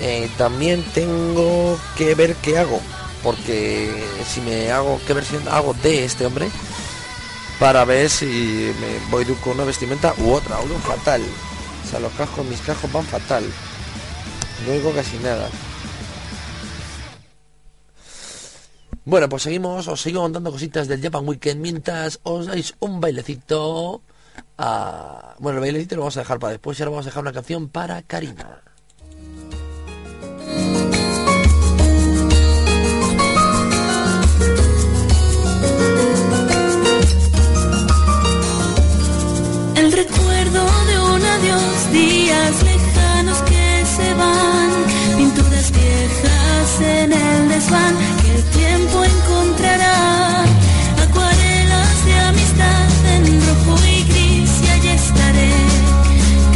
[0.00, 2.80] Eh, también tengo que ver qué hago.
[3.22, 3.92] Porque
[4.32, 6.48] si me hago, qué versión hago de este hombre.
[7.60, 8.26] Para ver si
[8.80, 10.58] me voy con una vestimenta u otra.
[10.60, 11.22] Uno fatal.
[11.86, 13.44] O sea, los cascos, mis cascos van fatal.
[14.66, 15.48] No oigo casi nada.
[19.04, 24.00] Bueno, pues seguimos, os sigo contando cositas del Japan Weekend mientras os dais un bailecito.
[24.56, 27.32] Bueno, el bailecito lo vamos a dejar para después y ahora vamos a dejar una
[27.32, 28.62] canción para Karina.
[39.74, 44.70] El recuerdo de un adiós, días lejanos que se van,
[45.18, 47.96] pinturas viejas en el desván
[51.04, 55.52] acuarelas de amistad en rojo y gris y allí estaré.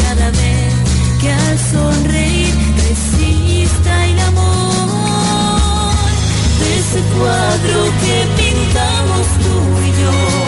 [0.03, 0.75] Cada vez
[1.21, 2.55] que al sonreír
[2.89, 5.97] resista el amor
[6.61, 9.55] de ese cuadro que pintamos tú
[9.87, 10.46] y yo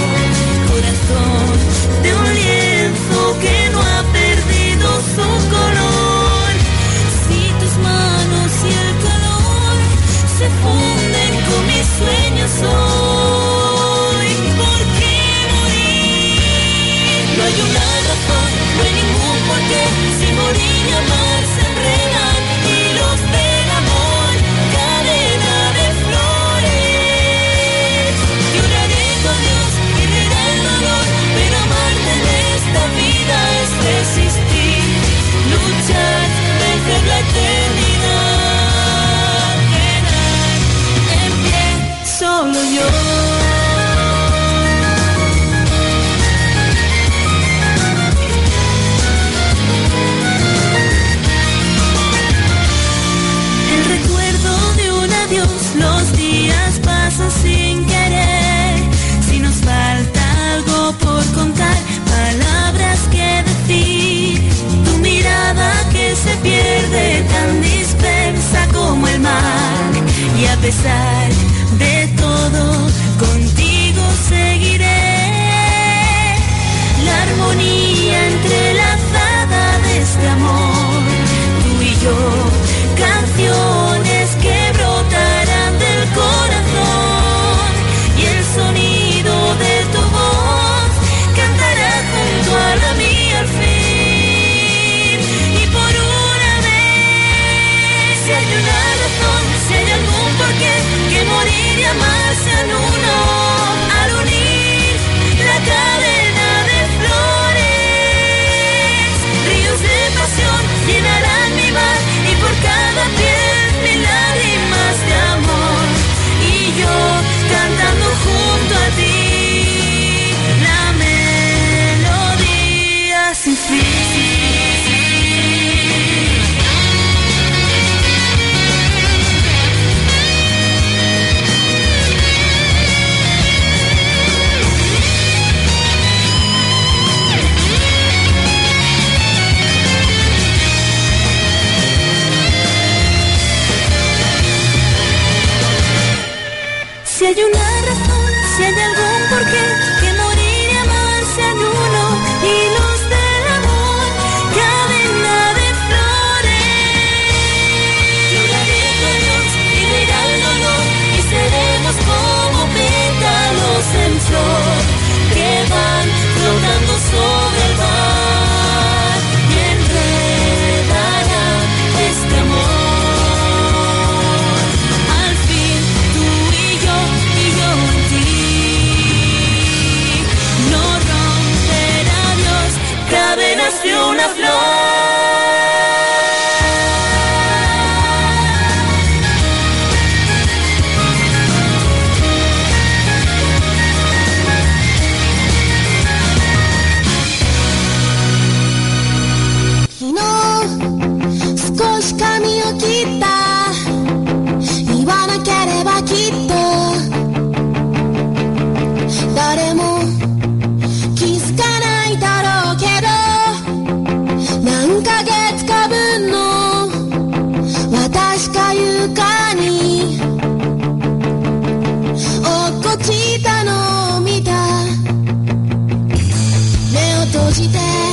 [227.47, 228.06] 閉じて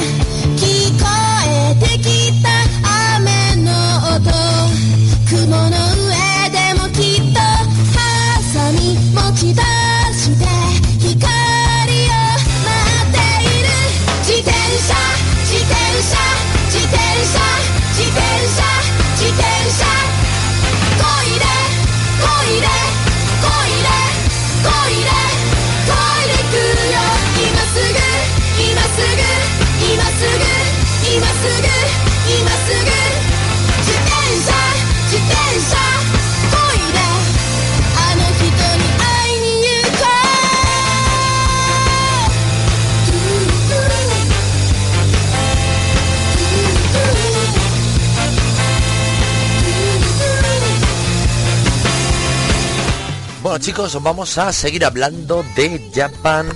[53.42, 56.50] Bueno chicos, vamos a seguir hablando de Japan.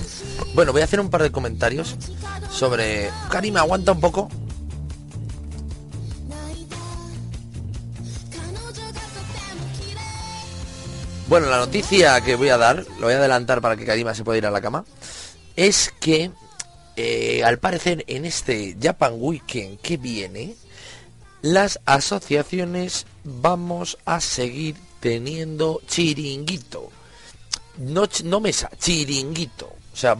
[0.54, 1.96] Bueno, voy a hacer un par de comentarios
[2.50, 3.10] sobre...
[3.30, 4.28] Cari, ¿me aguanta un poco?
[11.30, 14.24] Bueno, la noticia que voy a dar, lo voy a adelantar para que Karima se
[14.24, 14.84] pueda ir a la cama,
[15.54, 16.32] es que
[16.96, 20.56] eh, al parecer en este Japan Weekend que viene,
[21.40, 26.90] las asociaciones vamos a seguir teniendo chiringuito.
[27.78, 29.72] No, no mesa, chiringuito.
[29.92, 30.16] O sea,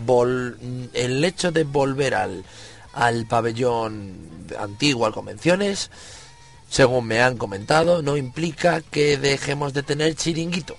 [0.92, 2.44] el hecho de volver al,
[2.92, 5.90] al pabellón antiguo, al convenciones,
[6.68, 10.76] según me han comentado, no implica que dejemos de tener chiringuito.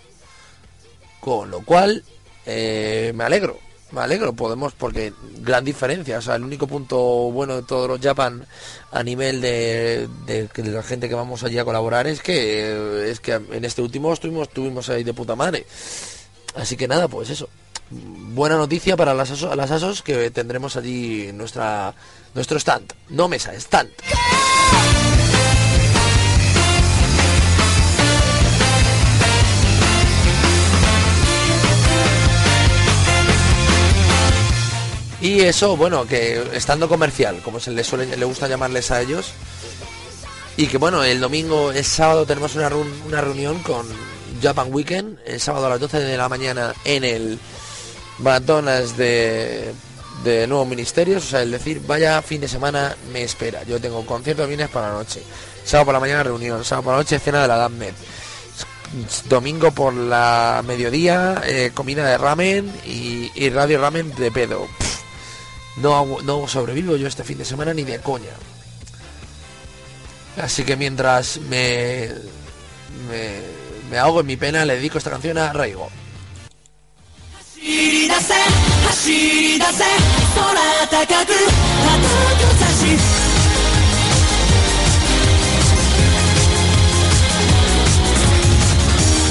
[1.22, 2.03] Con lo cual,
[2.45, 3.57] eh, me alegro,
[3.91, 6.98] me alegro, podemos, porque gran diferencia, o sea, el único punto
[7.31, 8.45] bueno de todos los Japan
[8.91, 10.10] a nivel de,
[10.56, 14.48] la gente que vamos allí a colaborar es que es que en este último estuvimos,
[14.48, 15.65] estuvimos ahí de puta madre.
[16.56, 17.49] Así que nada, pues eso.
[17.89, 21.93] Buena noticia para las asos, las asos que tendremos allí nuestra
[22.34, 22.93] nuestro stand.
[23.10, 23.91] No mesa, stand.
[35.22, 39.34] Y eso, bueno, que estando comercial, como se le suele le gusta llamarles a ellos.
[40.57, 42.69] Y que bueno, el domingo, el sábado tenemos una,
[43.07, 43.85] una reunión con
[44.41, 47.39] Japan Weekend, el sábado a las 12 de la mañana en el
[48.19, 49.73] McDonald's de,
[50.23, 53.64] de Nuevos Ministerios, o sea, el decir, vaya fin de semana me espera.
[53.64, 55.22] Yo tengo concierto viernes para la noche,
[55.64, 57.95] sábado por la mañana reunión, sábado por la noche cena de la DAMNET,
[59.30, 64.68] domingo por la mediodía eh, comida de ramen y, radio ramen de pedo.
[65.78, 68.32] no, agu- no sobrevivo yo este fin de semana ni de coña.
[70.43, 72.10] Así que mientras me,
[73.09, 73.40] me,
[73.90, 75.88] me ahogo en mi pena, le dedico esta canción a Raigo.
[77.59, 78.34] 走り出せ
[78.86, 79.84] 走り出せ
[80.36, 81.34] 空高く叩く
[82.60, 82.97] 差し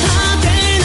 [0.01, 0.75] 果て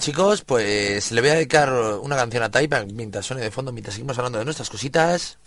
[0.00, 3.94] chicos, pues le voy a dedicar una canción a Taipa mientras suene de fondo, mientras
[3.94, 5.38] seguimos hablando de nuestras cositas.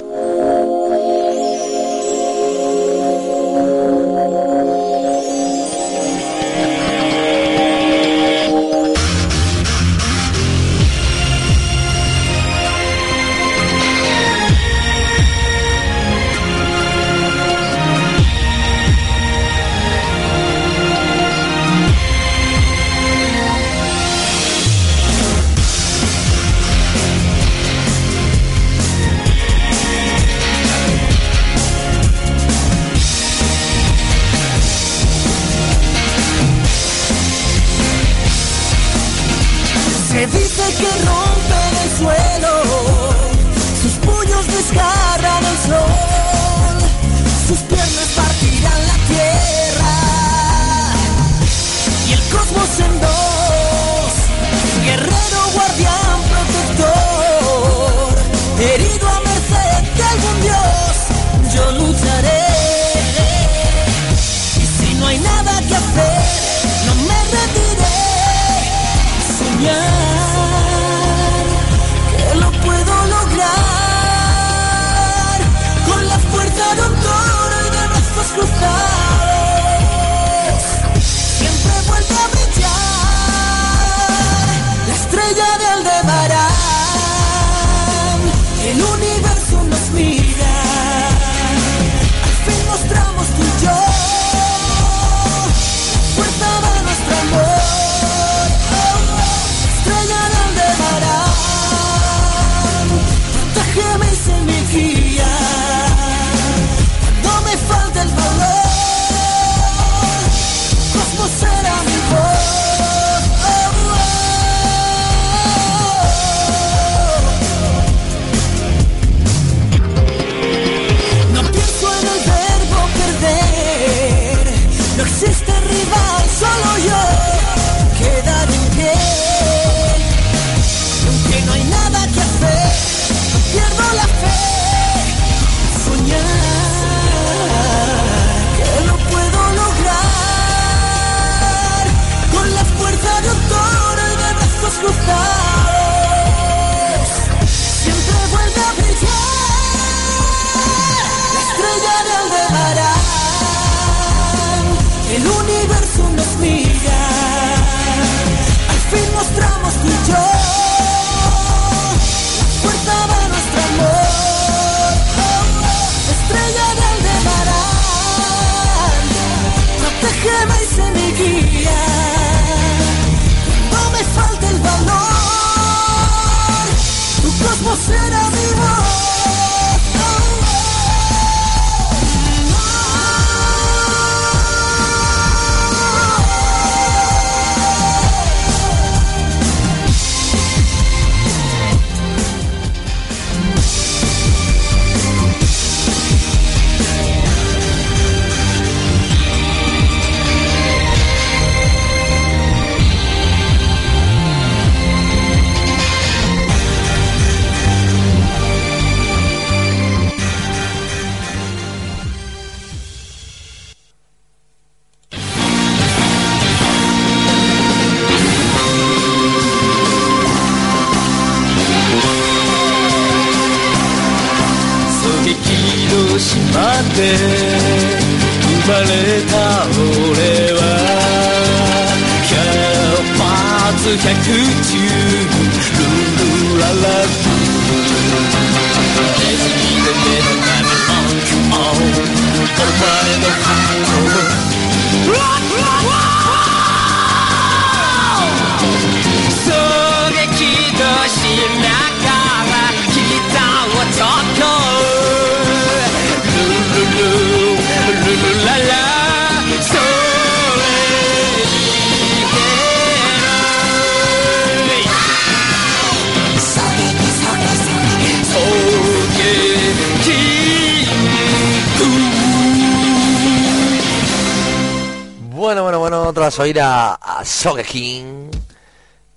[276.13, 278.29] tras oír a, a Sogeking,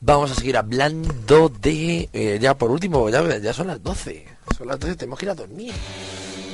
[0.01, 2.09] vamos a seguir hablando de...
[2.13, 4.27] Eh, ya por último, ya, ya son las 12.
[4.57, 5.73] Son las 12, tenemos que ir a dormir.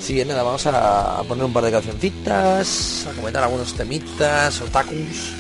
[0.00, 5.32] Sí, bien, nada, vamos a poner un par de cancioncitas, a comentar algunos temitas, otakus.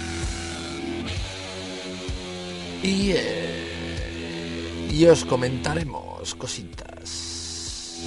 [2.82, 8.02] Y, eh, y os comentaremos cositas.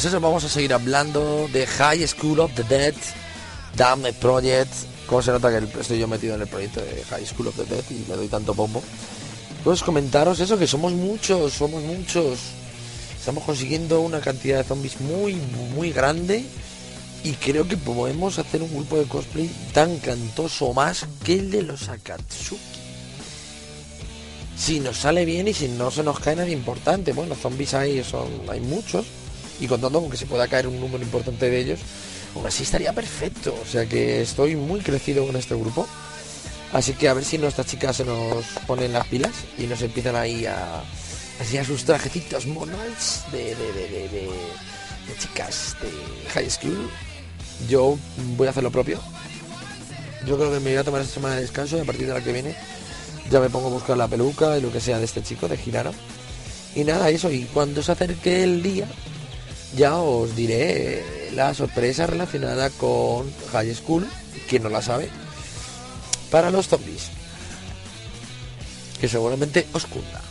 [0.00, 2.94] Pues eso, vamos a seguir hablando de High School of the Dead,
[3.76, 4.72] Damned Project.
[5.06, 7.66] ¿Cómo se nota que estoy yo metido en el proyecto de High School of the
[7.66, 8.82] Dead y le doy tanto pombo?
[9.62, 12.38] Pues comentaros eso, que somos muchos, somos muchos.
[13.18, 15.34] Estamos consiguiendo una cantidad de zombies muy,
[15.74, 16.46] muy grande.
[17.22, 21.60] Y creo que podemos hacer un grupo de cosplay tan cantoso más que el de
[21.60, 22.58] los Akatsuki.
[24.56, 27.12] Si nos sale bien y si no se nos cae nadie importante.
[27.12, 29.04] Bueno, zombies hay, son, hay muchos.
[29.60, 31.80] Y contando con que se pueda caer un número importante de ellos,
[32.34, 33.54] aún así estaría perfecto.
[33.62, 35.86] O sea que estoy muy crecido con este grupo.
[36.72, 40.14] Así que a ver si nuestras chicas se nos ponen las pilas y nos empiezan
[40.16, 40.82] ahí a,
[41.40, 44.26] enseñar sus trajecitos monos de, de, de, de- de-
[45.06, 46.88] de chicas de high school.
[47.68, 47.98] Yo
[48.36, 49.00] voy a hacer lo propio.
[50.26, 52.12] Yo creo que me voy a tomar esta semana de descanso y a partir de
[52.14, 52.54] la que viene
[53.30, 55.56] ya me pongo a buscar la peluca y lo que sea de este chico, de
[55.56, 55.92] Girano.
[56.74, 57.30] Y nada, eso.
[57.32, 58.86] Y cuando se acerque el día,
[59.76, 64.06] ya os diré la sorpresa relacionada con High School,
[64.48, 65.08] quien no la sabe,
[66.30, 67.10] para los zombies.
[69.00, 70.29] Que seguramente os cunda.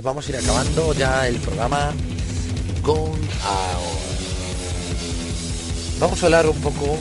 [0.00, 1.92] Pues vamos a ir acabando ya el programa
[2.80, 3.12] con.
[5.98, 6.96] Vamos a hablar un poco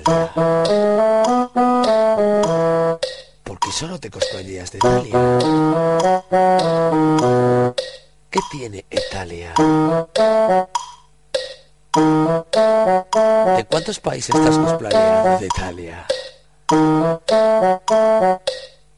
[0.00, 0.32] Italia?
[3.44, 5.12] ¿Por qué solo te costó ideas de Italia?
[8.30, 9.54] ¿Qué tiene Italia?
[13.56, 16.06] ¿De cuántos países estás cosplayando de Italia?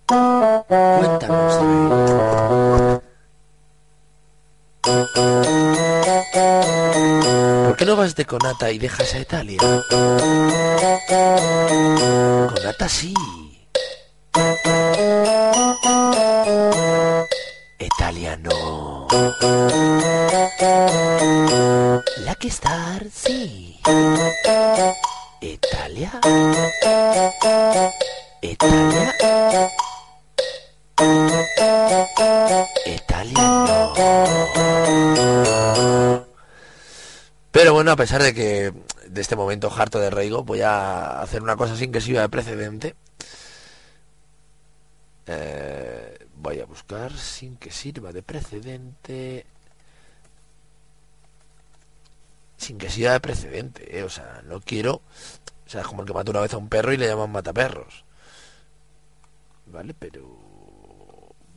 [0.08, 1.54] Cuéntanos.
[7.66, 9.58] ¿Por qué no vas de Conata y dejas a Italia?
[37.98, 38.72] Pesar de que
[39.08, 42.28] de este momento harto de Reigo, voy a hacer una cosa sin que sirva de
[42.28, 42.94] precedente.
[45.26, 49.46] Eh, voy a buscar sin que sirva de precedente.
[52.56, 55.02] Sin que sirva de precedente, eh, o sea, no quiero.
[55.66, 57.32] O sea, es como el que mata una vez a un perro y le llaman
[57.32, 58.04] mataperros.
[59.66, 60.24] Vale, pero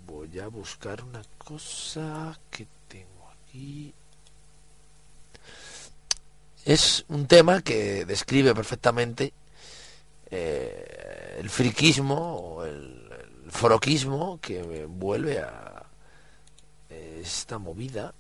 [0.07, 3.93] voy a buscar una cosa que tengo aquí.
[6.65, 9.33] Es un tema que describe perfectamente
[10.29, 13.09] eh, el friquismo o el,
[13.45, 15.83] el foroquismo que vuelve a
[17.21, 18.13] esta movida.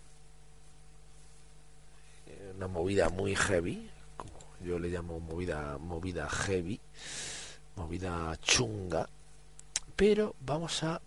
[2.27, 6.79] Eh, Una movida muy heavy, como yo le llamo movida, movida heavy,
[7.75, 9.07] movida chunga.
[9.95, 10.99] Pero vamos a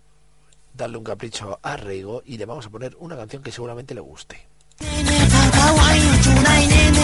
[0.73, 4.01] darle un capricho a Reigo y le vamos a poner una canción que seguramente le
[4.01, 4.47] guste.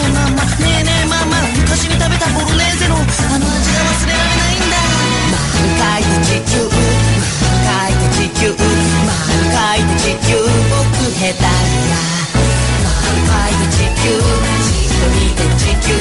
[0.00, 4.80] えママねえねえママ昔に食べたボロネーゼのあの味が忘れられないんだ
[5.32, 5.44] 満
[5.76, 9.12] 開で地球満開で地球満
[9.52, 10.40] 開で地球
[10.72, 11.52] 僕下手や
[12.84, 16.00] 満開で地球一人で地球よ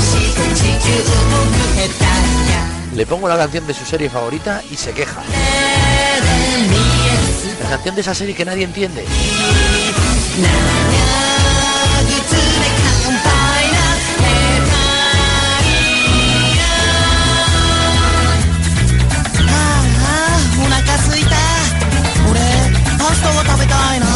[0.00, 0.96] して地球
[1.28, 2.04] 僕下手
[2.52, 2.64] や
[2.96, 5.22] Le pongo la canción de su serie favorita y se queja.
[7.62, 9.04] La canción de esa serie que nadie entiende.
[23.63, 24.05] 世界の。
[24.05, 24.11] か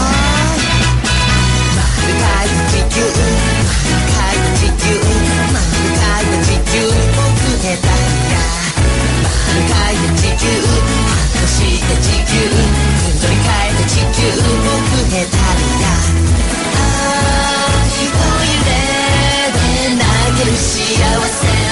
[2.44, 3.00] い地球。
[3.00, 4.92] 丸かい地球。
[5.56, 5.64] 丸
[5.96, 6.84] かい地球。
[7.16, 7.32] 僕
[7.64, 7.88] へだ
[9.24, 9.32] 丸
[9.72, 10.52] かい地球。
[11.32, 12.44] 発して地球。
[13.22, 14.28] 取り替えた地球。
[14.36, 15.40] 僕へだ
[16.68, 18.76] 愛を揺れ
[19.54, 20.04] で泣
[20.40, 20.68] げる幸
[21.24, 21.67] せ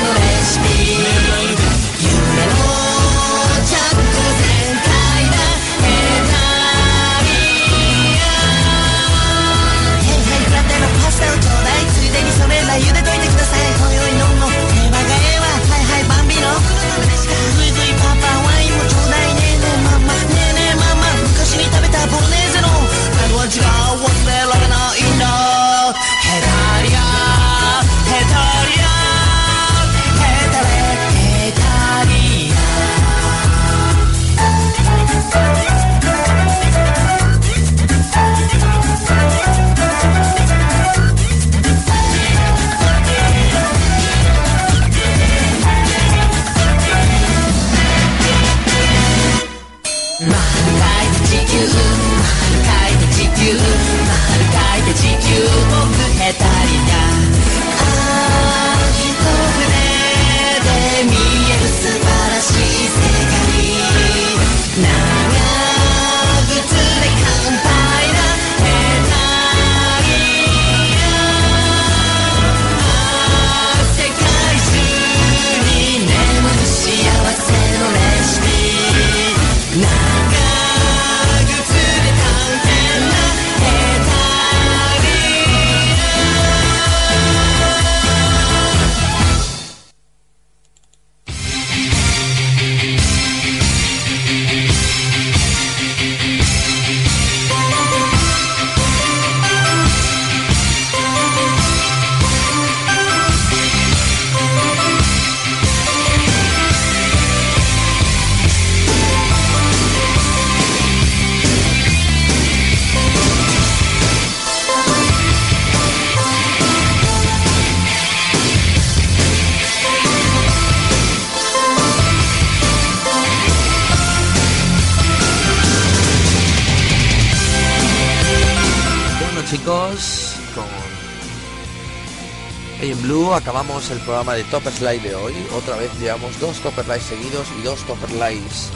[133.02, 135.34] Blue acabamos el programa de Topper Slide de hoy.
[135.54, 138.70] Otra vez llevamos dos Topper Lives seguidos y dos Topper Lives,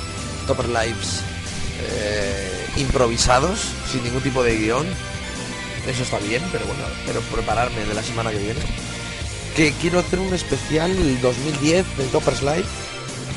[0.48, 1.22] Topper Lives
[1.82, 3.60] eh, improvisados,
[3.92, 4.88] sin ningún tipo de guion.
[5.88, 8.60] Eso está bien, pero bueno, espero prepararme de la semana que viene.
[9.56, 10.92] Que quiero hacer un especial
[11.22, 12.66] 2010 de Topper Slide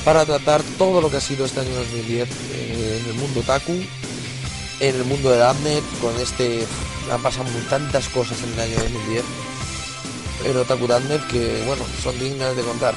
[0.04, 3.72] para tratar todo lo que ha sido este año 2010 eh, en el mundo Taku,
[4.80, 6.66] en el mundo de Damnet, con este...
[7.10, 9.24] Han pasado tantas cosas en el año 2010
[10.44, 10.88] en Otaku
[11.30, 12.94] que, bueno, son dignas de contar.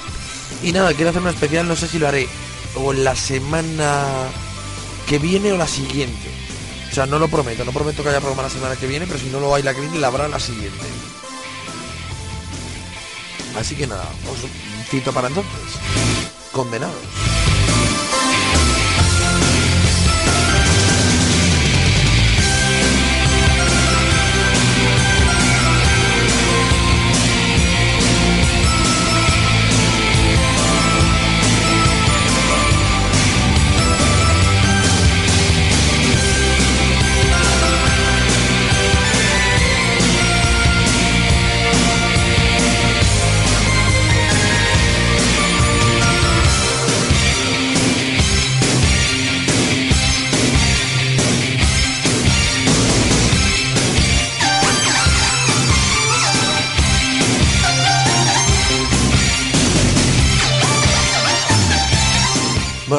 [0.63, 2.27] Y nada, quiero hacer una especial, no sé si lo haré
[2.75, 4.03] o la semana
[5.07, 6.29] que viene o la siguiente.
[6.91, 9.19] O sea, no lo prometo, no prometo que haya programa la semana que viene, pero
[9.19, 10.85] si no lo hay la que la habrá la siguiente.
[13.57, 14.39] Así que nada, os
[14.89, 15.51] cito para entonces.
[16.51, 16.95] Condenados.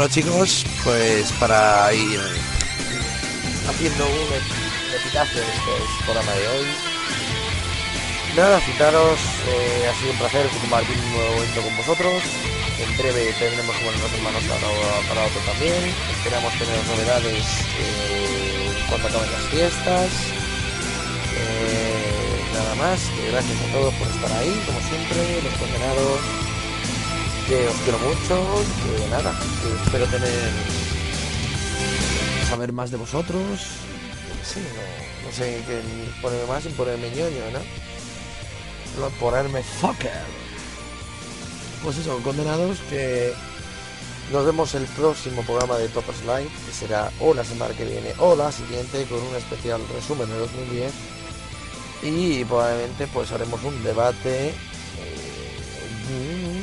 [0.09, 2.21] Chicos, pues para ir
[3.69, 6.67] haciendo un epitafio de este programa de hoy.
[8.37, 9.19] Nada, citaros,
[9.49, 12.23] eh, ha sido un placer compartir un nuevo evento con vosotros.
[12.79, 15.93] En breve tendremos como los hermanos para, para otro también.
[16.17, 17.45] Esperamos tener novedades
[17.81, 20.11] eh, cuando acaben las fiestas.
[21.35, 23.01] Eh, nada más,
[23.33, 26.46] gracias a todos por estar ahí, como siempre, los condenados
[27.47, 29.33] que os quiero mucho, que nada,
[29.85, 30.51] espero tener
[32.49, 33.43] saber más de vosotros.
[34.45, 35.81] Sí, no, no sé qué
[36.21, 39.01] ponerme más sin ponerme ñoño, ¿no?
[39.01, 40.25] No ponerme fucker.
[41.83, 43.33] Pues eso, condenados que
[44.33, 48.13] nos vemos el próximo programa de Toppers Live, que será o la semana que viene
[48.19, 50.93] o la siguiente con un especial resumen de 2010
[52.03, 54.55] y probablemente pues haremos un debate eh,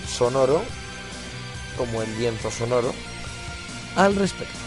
[0.07, 0.61] sonoro,
[1.77, 2.93] como el lienzo sonoro,
[3.95, 4.62] al respecto.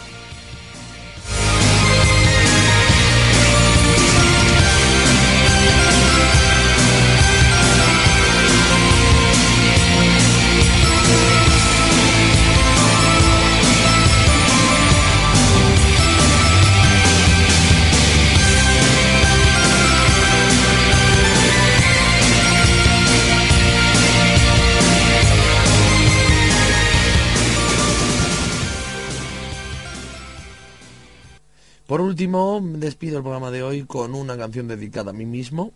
[32.17, 35.71] Último, despido el programa de hoy con una canción dedicada a mí mismo.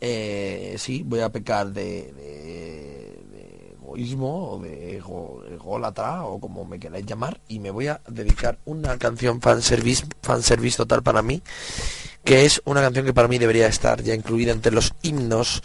[0.00, 6.80] Eh, sí, voy a pecar de, de- de egoísmo o de ego, o como me
[6.80, 11.40] queráis llamar y me voy a dedicar una canción fanservice, fanservice total para mí,
[12.24, 15.62] que es una canción que para mí debería estar ya incluida entre los himnos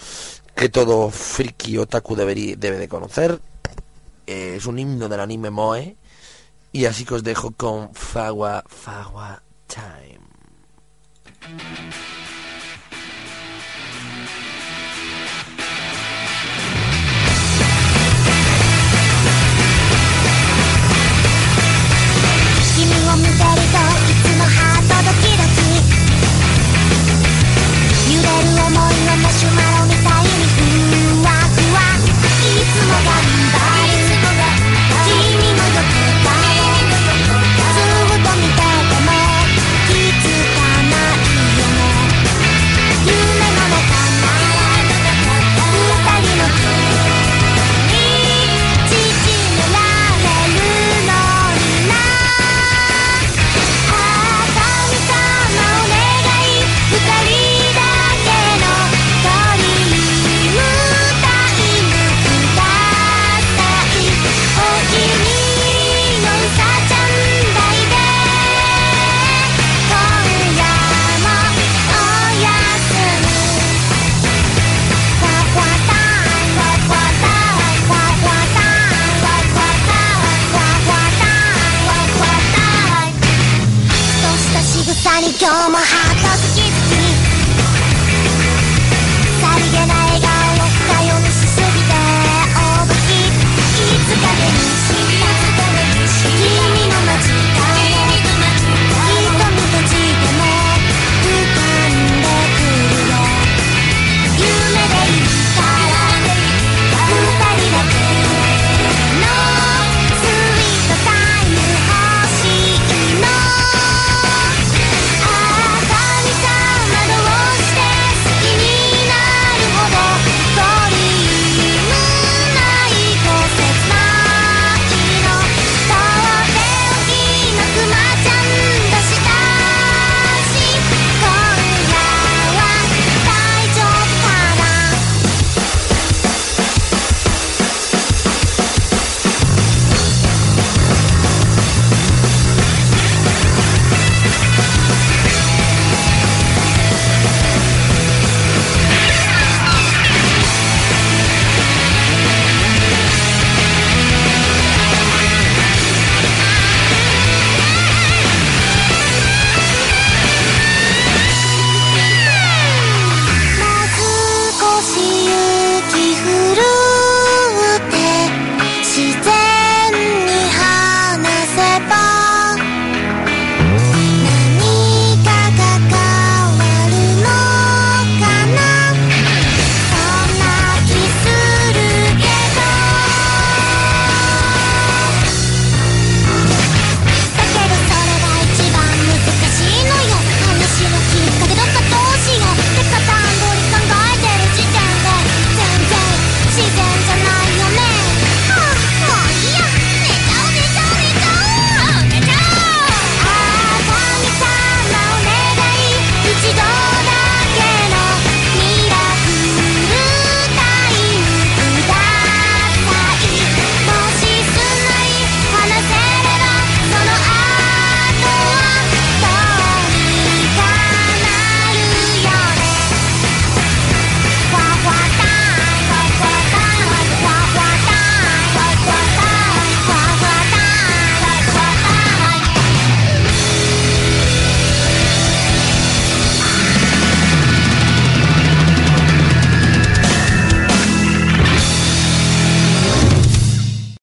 [0.56, 3.40] que todo friki otaku debería, debe de conocer.
[4.28, 5.96] Eh, es un himno del anime Moe
[6.72, 10.22] y así que os dejo con Fawa Fawa time.